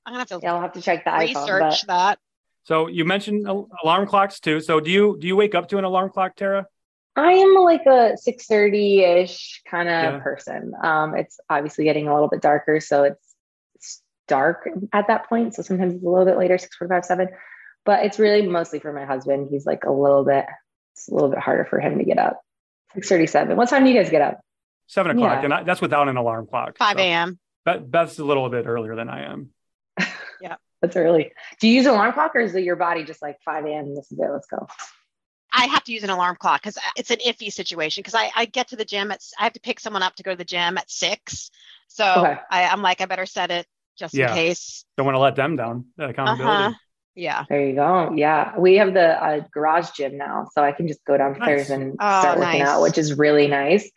[0.06, 0.39] I'm gonna have to.
[0.41, 2.20] Yeah, I'll have to check the research iPhone, that.
[2.64, 4.60] So you mentioned alarm clocks too.
[4.60, 6.68] So do you do you wake up to an alarm clock, Tara?
[7.16, 10.20] I am like a 6:30 ish kind of yeah.
[10.20, 10.74] person.
[10.82, 13.36] Um, it's obviously getting a little bit darker, so it's,
[13.76, 15.54] it's dark at that point.
[15.54, 17.30] So sometimes it's a little bit later, 6:45, 7.
[17.86, 19.49] But it's really mostly for my husband.
[19.51, 20.45] He's like a little bit,
[20.93, 22.41] it's a little bit harder for him to get up.
[22.95, 23.55] 6:37.
[23.55, 24.39] What time do you guys get up?
[24.88, 25.43] Seven o'clock, yeah.
[25.45, 26.77] and I, that's without an alarm clock.
[26.77, 27.39] 5 a.m.
[27.67, 27.79] So.
[27.79, 29.49] Beth's a little bit earlier than I am.
[30.41, 31.31] yeah, that's early.
[31.59, 33.95] Do you use an alarm clock, or is it your body just like 5 a.m.
[33.95, 34.29] This is it.
[34.29, 34.67] Let's go.
[35.53, 38.45] I have to use an alarm clock because it's an iffy situation because I, I
[38.45, 40.43] get to the gym at I have to pick someone up to go to the
[40.43, 41.51] gym at six.
[41.88, 42.38] So okay.
[42.49, 43.67] I, am like, I better set it
[43.97, 44.29] just yeah.
[44.29, 44.84] in case.
[44.97, 45.86] Don't want to let them down.
[45.97, 46.43] That accountability.
[46.43, 46.73] Uh-huh.
[47.16, 47.45] Yeah.
[47.47, 48.11] There you go.
[48.16, 48.57] Yeah.
[48.57, 50.47] We have the uh, garage gym now.
[50.53, 51.78] So I can just go downstairs nice.
[51.78, 52.68] and oh, start working nice.
[52.68, 53.89] out, which is really nice.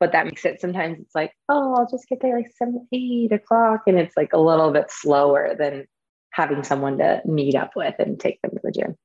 [0.00, 3.32] But that makes it sometimes it's like, oh, I'll just get there like seven, eight
[3.32, 3.82] o'clock.
[3.86, 5.86] And it's like a little bit slower than
[6.30, 8.96] having someone to meet up with and take them to the gym.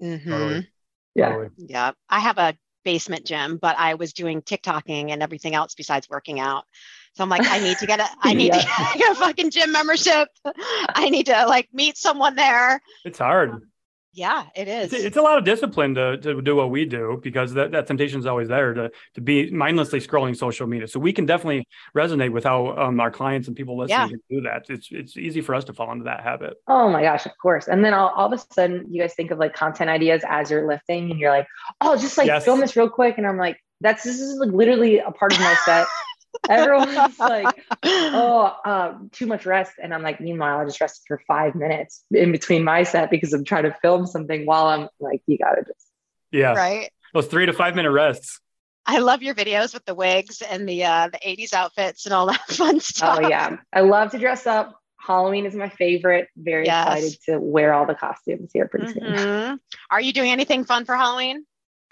[0.00, 0.30] Mm-hmm.
[0.30, 0.68] Totally.
[1.14, 1.28] Yeah.
[1.30, 1.50] Totally.
[1.58, 1.92] Yeah.
[2.08, 2.54] I have a
[2.84, 6.64] basement gym, but I was doing TikToking and everything else besides working out.
[7.16, 8.60] So I'm like, I need to get a, I need yeah.
[8.60, 10.28] to get a fucking gym membership.
[10.90, 12.82] I need to like meet someone there.
[13.06, 13.62] It's hard.
[14.12, 14.92] Yeah, it is.
[14.92, 17.86] It's, it's, a lot of discipline to, to do what we do because that, that
[17.86, 20.88] temptation is always there to, to be mindlessly scrolling social media.
[20.88, 24.08] So we can definitely resonate with how um, our clients and people listening yeah.
[24.08, 24.70] can do that.
[24.70, 26.54] It's it's easy for us to fall into that habit.
[26.66, 27.68] Oh my gosh, of course.
[27.68, 30.50] And then all, all of a sudden you guys think of like content ideas as
[30.50, 31.46] you're lifting and you're like,
[31.82, 32.44] oh, just like yes.
[32.44, 33.18] film this real quick.
[33.18, 35.86] And I'm like, that's this is like literally a part of my set.
[36.48, 39.72] Everyone's like, oh, um, too much rest.
[39.82, 43.32] And I'm like, meanwhile, I just rested for five minutes in between my set because
[43.32, 45.86] I'm trying to film something while I'm like, you gotta just.
[46.30, 46.54] Yeah.
[46.54, 46.90] Right.
[47.14, 48.40] Those three to five minute rests.
[48.84, 52.26] I love your videos with the wigs and the uh, the 80s outfits and all
[52.26, 53.18] that fun stuff.
[53.20, 53.56] Oh yeah.
[53.72, 54.78] I love to dress up.
[54.98, 56.28] Halloween is my favorite.
[56.36, 56.86] Very yes.
[56.86, 59.16] excited to wear all the costumes here pretty mm-hmm.
[59.16, 59.60] soon.
[59.90, 61.44] Are you doing anything fun for Halloween?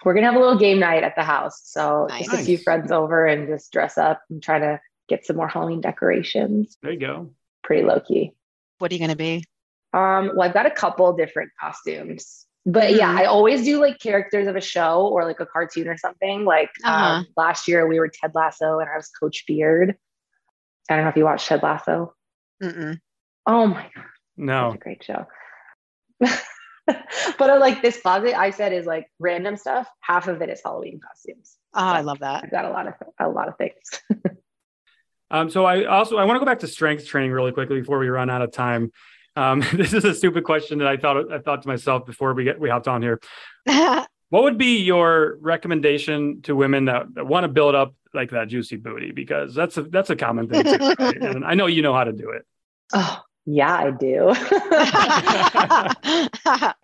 [0.03, 1.61] We're gonna have a little game night at the house.
[1.65, 2.25] So nice.
[2.25, 5.47] just a few friends over and just dress up and try to get some more
[5.47, 6.77] Halloween decorations.
[6.81, 7.31] There you go.
[7.63, 8.33] Pretty low key.
[8.79, 9.43] What are you gonna be?
[9.93, 12.45] Um, well, I've got a couple different costumes.
[12.65, 12.97] But mm-hmm.
[12.97, 16.45] yeah, I always do like characters of a show or like a cartoon or something.
[16.45, 17.05] Like uh-huh.
[17.05, 19.95] um, last year we were Ted Lasso and I was Coach Beard.
[20.89, 22.13] I don't know if you watched Ted Lasso.
[22.61, 22.99] Mm-mm.
[23.45, 24.05] Oh my god.
[24.37, 24.71] No.
[24.71, 25.27] Such a great show.
[27.37, 29.87] but uh, like this closet I said is like random stuff.
[30.01, 31.57] Half of it is Halloween costumes.
[31.73, 32.43] Oh, so I love that.
[32.43, 33.73] I've got a lot of a lot of things.
[35.31, 37.99] um, so I also I want to go back to strength training really quickly before
[37.99, 38.91] we run out of time.
[39.35, 42.43] Um, this is a stupid question that I thought I thought to myself before we
[42.43, 43.19] get we hopped on here.
[44.29, 48.47] what would be your recommendation to women that, that want to build up like that
[48.47, 49.11] juicy booty?
[49.11, 51.17] Because that's a that's a common thing, too, right?
[51.21, 52.45] and I know you know how to do it.
[52.93, 54.33] Oh, yeah, I do.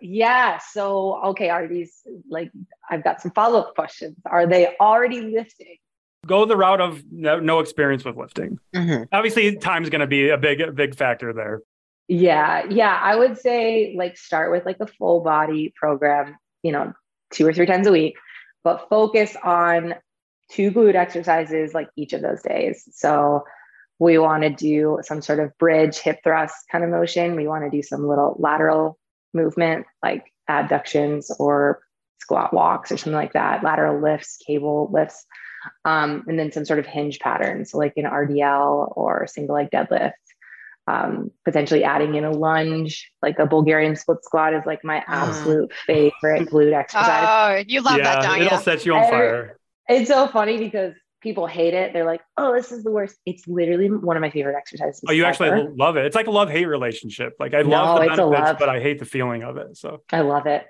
[0.00, 0.58] yeah.
[0.70, 2.52] So, okay, are these like,
[2.88, 4.16] I've got some follow up questions.
[4.26, 5.78] Are they already lifting?
[6.24, 8.60] Go the route of no, no experience with lifting.
[8.76, 9.04] Mm-hmm.
[9.12, 11.62] Obviously, time's going to be a big, a big factor there.
[12.06, 12.64] Yeah.
[12.70, 12.96] Yeah.
[13.02, 16.92] I would say like start with like a full body program, you know,
[17.32, 18.14] two or three times a week,
[18.62, 19.94] but focus on
[20.48, 22.88] two glute exercises like each of those days.
[22.92, 23.42] So,
[24.02, 27.36] we want to do some sort of bridge hip thrust kind of motion.
[27.36, 28.98] We want to do some little lateral
[29.32, 31.82] movement like abductions or
[32.20, 35.24] squat walks or something like that, lateral lifts, cable lifts,
[35.84, 37.64] um, and then some sort of hinge pattern.
[37.64, 40.12] So, like an RDL or single leg deadlift.
[40.88, 45.04] Um, potentially adding in a lunge, like a Bulgarian split squat, is like my mm.
[45.06, 45.74] absolute mm.
[45.86, 47.24] favorite glute exercise.
[47.28, 49.56] Oh, you love yeah, that, don't it'll set you on fire.
[49.88, 51.92] It's so funny because people hate it.
[51.92, 53.16] They're like, oh, this is the worst.
[53.24, 55.02] It's literally one of my favorite exercises.
[55.08, 55.30] Oh, you ever.
[55.30, 56.06] actually love it.
[56.06, 57.34] It's like a love hate relationship.
[57.38, 59.76] Like I love the benefits, but I hate the feeling of it.
[59.76, 60.66] So I love it.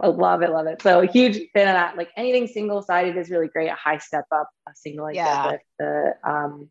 [0.00, 0.80] I love it, love it.
[0.80, 1.96] So huge fan of that.
[1.96, 3.68] Like anything single sided is really great.
[3.68, 5.52] A high step up, a single leg yeah.
[5.52, 6.70] deadlift, the um,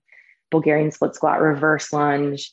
[0.49, 2.51] Bulgarian split squat, reverse lunge,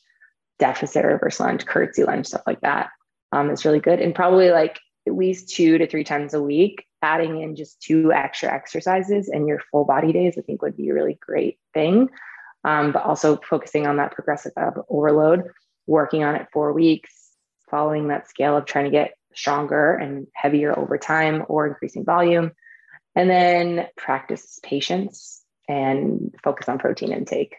[0.59, 2.89] deficit reverse lunge, curtsy lunge, stuff like that.
[3.31, 3.99] Um, it's really good.
[3.99, 8.11] And probably like at least two to three times a week adding in just two
[8.11, 12.09] extra exercises in your full body days, I think would be a really great thing.
[12.63, 14.53] Um, but also focusing on that progressive
[14.89, 15.51] overload,
[15.85, 17.11] working on it four weeks,
[17.69, 22.51] following that scale of trying to get stronger and heavier over time or increasing volume.
[23.15, 27.55] And then practice patience and focus on protein intake.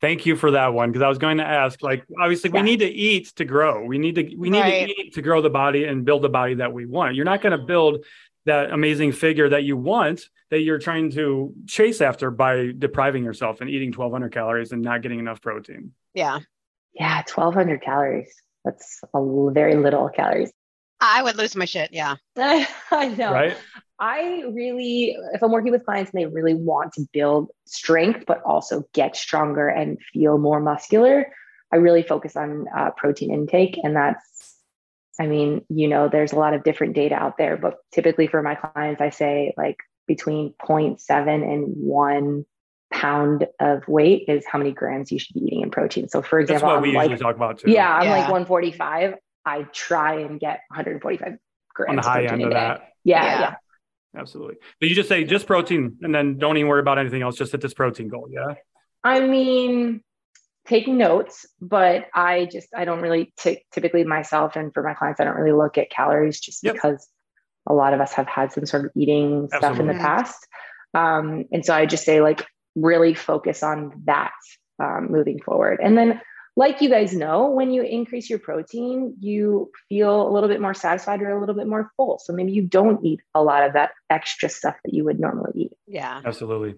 [0.00, 2.60] Thank you for that one because I was going to ask like obviously yeah.
[2.60, 3.84] we need to eat to grow.
[3.84, 4.86] We need to we need right.
[4.86, 7.14] to eat to grow the body and build the body that we want.
[7.14, 8.04] You're not going to build
[8.44, 13.60] that amazing figure that you want that you're trying to chase after by depriving yourself
[13.60, 15.92] and eating 1200 calories and not getting enough protein.
[16.14, 16.40] Yeah.
[16.94, 18.32] Yeah, 1200 calories.
[18.64, 20.52] That's a very little calories.
[21.00, 21.92] I would lose my shit.
[21.92, 22.16] Yeah.
[22.36, 23.32] I, I know.
[23.32, 23.56] Right?
[23.98, 28.42] I really, if I'm working with clients and they really want to build strength, but
[28.42, 31.32] also get stronger and feel more muscular,
[31.72, 33.78] I really focus on uh, protein intake.
[33.82, 34.54] And that's,
[35.18, 38.42] I mean, you know, there's a lot of different data out there, but typically for
[38.42, 42.44] my clients, I say like between 0.7 and one
[42.92, 46.08] pound of weight is how many grams you should be eating in protein.
[46.08, 47.70] So for That's example, what I'm we like, usually talk about too.
[47.70, 49.14] yeah, I'm like 145.
[49.44, 51.38] I try and get 145
[51.74, 52.58] grams On the of high protein end a of day.
[52.58, 52.80] that.
[53.04, 53.40] Yeah, Yeah.
[53.40, 53.54] yeah.
[54.16, 54.56] Absolutely.
[54.80, 57.36] But you just say just protein and then don't even worry about anything else.
[57.36, 58.28] Just hit this protein goal.
[58.30, 58.54] Yeah.
[59.04, 60.00] I mean,
[60.66, 65.20] taking notes, but I just I don't really t- typically myself and for my clients
[65.20, 66.74] I don't really look at calories just Yep.
[66.74, 67.08] because
[67.68, 70.46] a lot of us have had some sort of eating stuff in the past,
[70.94, 74.32] um, and so I just say like really focus on that
[74.82, 76.20] um, moving forward, and then.
[76.58, 80.72] Like you guys know, when you increase your protein, you feel a little bit more
[80.72, 82.18] satisfied or a little bit more full.
[82.18, 85.52] So maybe you don't eat a lot of that extra stuff that you would normally
[85.54, 85.72] eat.
[85.86, 86.20] Yeah.
[86.24, 86.76] Absolutely.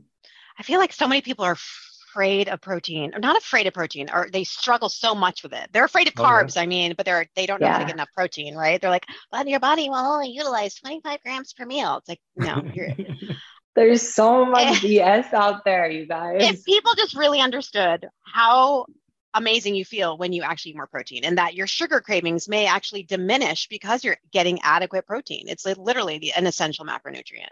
[0.58, 1.52] I feel like so many people are
[2.12, 5.68] afraid of protein, or not afraid of protein, or they struggle so much with it.
[5.72, 6.28] They're afraid of Oh, yeah.
[6.28, 6.56] carbs.
[6.60, 8.80] I mean, but they're they don't know how to get enough protein, right?
[8.80, 11.98] They're like, well, your body will only utilize 25 grams per meal.
[11.98, 12.88] It's like, no, you're
[13.76, 16.38] There's so much BS out there, you guys.
[16.40, 18.86] if people just really understood how
[19.34, 22.66] amazing you feel when you actually eat more protein and that your sugar cravings may
[22.66, 25.44] actually diminish because you're getting adequate protein.
[25.48, 27.48] It's like literally the, an essential macronutrient.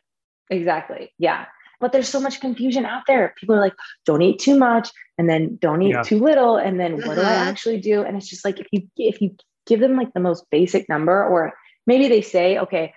[0.50, 1.12] Exactly.
[1.18, 1.46] Yeah.
[1.78, 3.34] But there's so much confusion out there.
[3.38, 3.74] People are like,
[4.06, 6.02] don't eat too much and then don't eat Yeah.
[6.02, 6.56] too little.
[6.56, 7.46] And then what do I Mhm.
[7.50, 8.02] actually do?
[8.02, 11.26] And it's just like if you if you give them like the most basic number,
[11.26, 11.52] or
[11.86, 12.94] maybe they say, okay,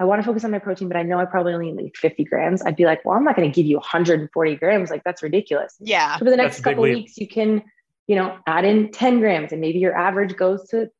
[0.00, 1.96] I want to focus on my protein, but I know I probably only need like
[1.96, 2.62] 50 grams.
[2.62, 4.90] I'd be like, well, I'm not going to give you 140 grams.
[4.90, 5.76] Like that's ridiculous.
[5.80, 6.14] Yeah.
[6.16, 6.94] So for the next couple leap.
[6.94, 7.62] weeks, you can,
[8.06, 10.90] you know, add in 10 grams and maybe your average goes to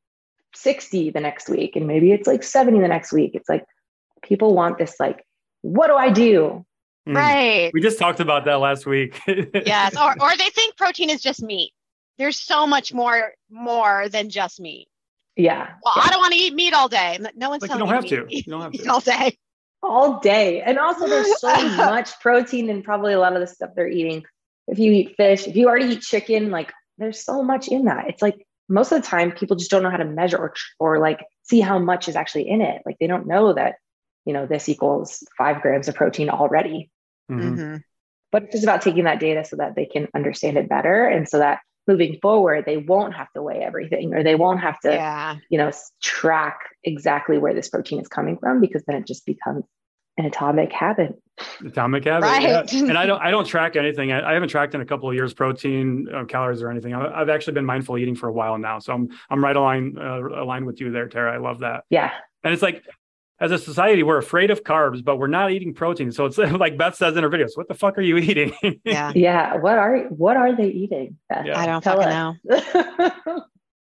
[0.54, 1.76] 60 the next week.
[1.76, 3.32] And maybe it's like 70 the next week.
[3.34, 3.64] It's like
[4.22, 5.24] people want this, like,
[5.62, 6.64] what do I do?
[7.08, 7.16] Mm.
[7.16, 7.70] Right.
[7.72, 9.20] We just talked about that last week.
[9.26, 9.96] yes.
[9.96, 11.72] Or, or they think protein is just meat.
[12.18, 14.88] There's so much more more than just meat.
[15.36, 15.72] Yeah.
[15.82, 16.02] Well, yeah.
[16.04, 17.18] I don't want to eat meat all day.
[17.34, 18.26] No one's Like, you don't have you to.
[18.28, 18.88] You don't have to.
[18.88, 19.38] all day.
[19.82, 20.60] all day.
[20.60, 24.24] And also, there's so much protein in probably a lot of the stuff they're eating.
[24.68, 26.72] If you eat fish, if you already eat chicken, like
[27.02, 28.08] there's so much in that.
[28.08, 30.98] It's like most of the time people just don't know how to measure or, or
[30.98, 32.82] like see how much is actually in it.
[32.86, 33.76] Like they don't know that,
[34.24, 36.90] you know, this equals five grams of protein already.
[37.30, 37.56] Mhm.
[37.56, 37.82] Mhm.
[38.30, 41.04] But it's just about taking that data so that they can understand it better.
[41.04, 44.78] And so that moving forward, they won't have to weigh everything or they won't have
[44.80, 45.36] to Yeah.
[45.50, 49.64] you know, track exactly where this protein is coming from because then it just becomes
[50.18, 51.20] an atomic habit.
[51.66, 52.26] Atomic habit.
[52.26, 52.42] Right.
[52.42, 52.80] yeah.
[52.80, 54.12] And I don't I don't track anything.
[54.12, 56.94] I, I haven't tracked in a couple of years protein, uh, calories, or anything.
[56.94, 59.98] I, I've actually been mindful eating for a while now, so I'm I'm right aligned
[59.98, 61.32] uh, aligned with you there, Tara.
[61.32, 61.84] I love that.
[61.90, 62.10] Yeah.
[62.44, 62.82] And it's like,
[63.40, 66.12] as a society, we're afraid of carbs, but we're not eating protein.
[66.12, 68.52] So it's like Beth says in her videos, what the fuck are you eating?
[68.84, 69.12] Yeah.
[69.16, 69.56] Yeah.
[69.56, 71.16] What are what are they eating?
[71.28, 71.46] Beth?
[71.46, 71.58] Yeah.
[71.58, 72.74] I don't Tell fucking us.
[72.74, 73.44] know.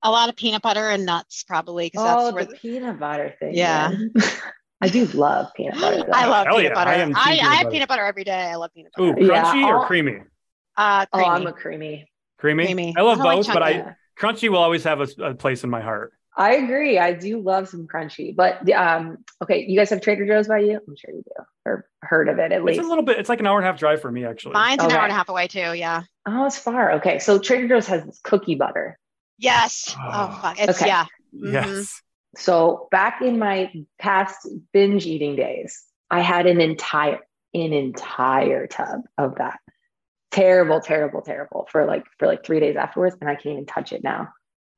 [0.02, 3.34] A lot of peanut butter and nuts, probably, because oh, that's where the peanut butter
[3.38, 3.54] thing.
[3.54, 3.92] Yeah.
[4.80, 4.88] Man.
[4.88, 5.96] I do love peanut butter.
[5.98, 6.12] though.
[6.12, 6.90] I love Hell peanut yeah, butter.
[6.90, 7.70] I I, am I, peanut have butter.
[7.70, 8.32] peanut butter every day.
[8.32, 9.20] I love peanut butter.
[9.20, 10.18] Ooh, Yeah, crunchy or I'll- creamy?
[10.76, 11.30] Uh, Oh, creamy.
[11.30, 12.10] I'm a creamy.
[12.38, 12.64] Creamy.
[12.66, 12.94] Creamy.
[12.96, 15.62] I love I don't like both, but I crunchy will always have a, a place
[15.64, 16.12] in my heart.
[16.36, 16.98] I agree.
[16.98, 20.74] I do love some crunchy, but um, okay, you guys have Trader Joe's by you?
[20.86, 22.80] I'm sure you do, or heard of it at It's least.
[22.80, 23.18] a little bit.
[23.18, 24.52] It's like an hour and a half drive for me, actually.
[24.52, 25.74] Mine's an hour and a half away too.
[25.74, 26.04] Yeah.
[26.26, 26.92] oh, it's far.
[26.92, 28.96] Okay, so Trader Joe's has this cookie butter.
[29.38, 29.94] Yes.
[29.98, 30.08] Oh.
[30.32, 30.60] Oh, fuck.
[30.60, 30.86] It's Okay.
[30.86, 31.06] yeah.
[31.32, 32.00] Yes.
[32.36, 37.20] So back in my past binge eating days, I had an entire
[37.52, 39.58] an entire tub of that.
[40.30, 43.92] Terrible, terrible, terrible for like for like three days afterwards, and I can't even touch
[43.92, 44.28] it now.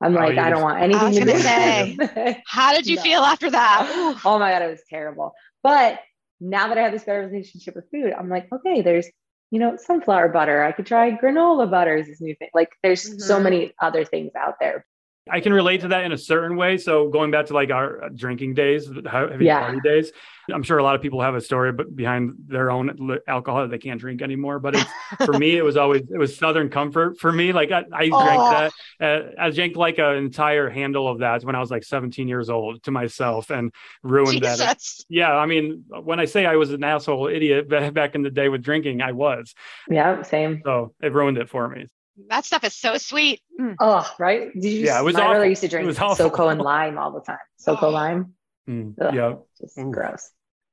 [0.01, 2.41] I'm like, I don't want anything was to do say.
[2.47, 3.01] How did you No.
[3.03, 4.17] feel after that?
[4.25, 5.33] oh my god, it was terrible.
[5.61, 5.99] But
[6.41, 9.07] now that I have this better relationship with food, I'm like, okay, there's
[9.51, 10.63] you know sunflower butter.
[10.63, 12.49] I could try granola butter is this new thing.
[12.55, 13.43] Like there's so Mhm.
[13.43, 14.85] many other things out there.
[15.29, 16.77] I can relate to that in a certain way.
[16.77, 19.59] So going back to like our drinking days, heavy Yeah.
[19.59, 20.11] party days,
[20.51, 23.71] I'm sure a lot of people have a story, but behind their own alcohol that
[23.71, 24.59] they can't drink anymore.
[24.59, 24.91] But it's,
[25.25, 27.53] for me, it was always it was Southern Comfort for me.
[27.53, 28.21] Like I, I Oh.
[28.23, 28.73] drank that.
[28.99, 32.49] Uh, I drank like an entire handle of that when I was like 17 years
[32.49, 34.77] old to myself and ruined that.
[35.07, 38.49] Yeah, I mean, when I say I was an asshole idiot back in the day
[38.49, 39.53] with drinking, I was.
[39.89, 40.61] Yeah, same.
[40.65, 41.87] So it ruined it for me.
[42.29, 43.41] That stuff is so sweet.
[43.59, 43.75] Mm.
[43.79, 44.53] Oh, right.
[44.53, 44.85] Did you?
[44.85, 45.49] Yeah, it was my brother awful.
[45.49, 46.29] used to It drink was awful.
[46.29, 47.37] SoCo and lime all the time.
[47.59, 47.89] SoCo Oh.
[47.89, 48.33] lime,
[48.69, 49.13] Mm, Ugh.
[49.15, 49.33] yeah.
[49.59, 49.91] just Ooh.
[49.91, 50.29] gross.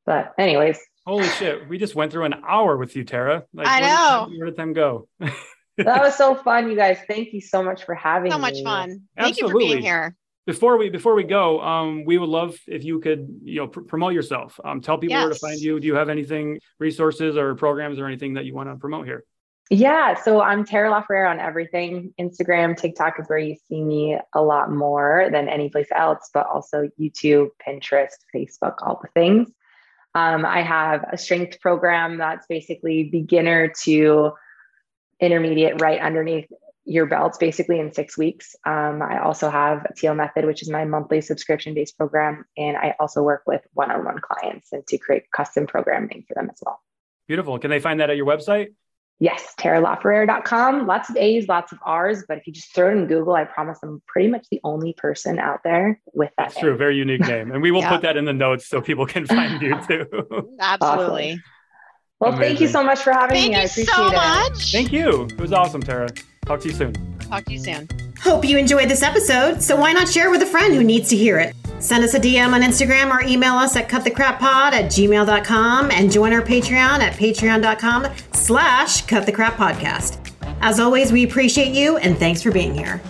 [0.06, 1.66] But anyways, Holy shit.
[1.68, 3.44] We just went through an hour with you, Tara.
[3.54, 4.28] Like, I know.
[4.36, 5.08] where did time go?
[5.18, 6.98] that was so fun, you guys.
[7.08, 8.44] Thank you so much for having So me.
[8.44, 9.02] So much fun.
[9.16, 10.14] Thank you for being here.
[10.46, 13.80] before we before we go, um, we would love if you could you know pr-
[13.80, 14.60] promote yourself.
[14.62, 15.24] Um, tell people yes.
[15.24, 15.80] where to find you.
[15.80, 19.24] Do you have anything resources or programs or anything that you want to promote here?
[19.72, 22.12] Yeah, so I'm Tara Laferrara on everything.
[22.18, 26.48] Instagram, TikTok is where you see me a lot more than any place else, but
[26.48, 29.48] also YouTube, Pinterest, Facebook, all the things.
[30.16, 34.32] Um, I have a strength program that's basically beginner to
[35.20, 36.48] intermediate right underneath
[36.84, 38.56] your belts basically in six weeks.
[38.66, 42.44] Um, I also have a Teal Method, which is my monthly subscription based program.
[42.56, 46.34] And I also work with one on one clients and to create custom programming for
[46.34, 46.80] them as well.
[47.28, 47.56] Beautiful.
[47.60, 48.70] Can they find that at your website?
[49.22, 50.86] Yes, taralaferrara.com.
[50.86, 53.44] Lots of A's, lots of R's, but if you just throw it in Google, I
[53.44, 56.46] promise I'm pretty much the only person out there with that.
[56.46, 56.64] That's name.
[56.64, 56.76] true.
[56.76, 57.52] Very unique name.
[57.52, 57.90] And we will yeah.
[57.90, 60.06] put that in the notes so people can find you too.
[60.58, 61.32] Absolutely.
[61.32, 61.42] Awesome.
[62.18, 62.48] Well, Amazing.
[62.48, 63.56] thank you so much for having thank me.
[63.56, 64.52] I appreciate so much.
[64.52, 64.72] it.
[64.72, 65.24] Thank you.
[65.24, 66.08] It was awesome, Tara.
[66.46, 67.09] Talk to you soon.
[67.30, 67.88] Talk to you soon.
[68.20, 71.16] Hope you enjoyed this episode, so why not share with a friend who needs to
[71.16, 71.54] hear it?
[71.78, 76.32] Send us a DM on Instagram or email us at cutthecrappod at gmail.com and join
[76.32, 80.18] our Patreon at patreon.com slash cutthecrappodcast.
[80.60, 83.00] As always, we appreciate you and thanks for being here.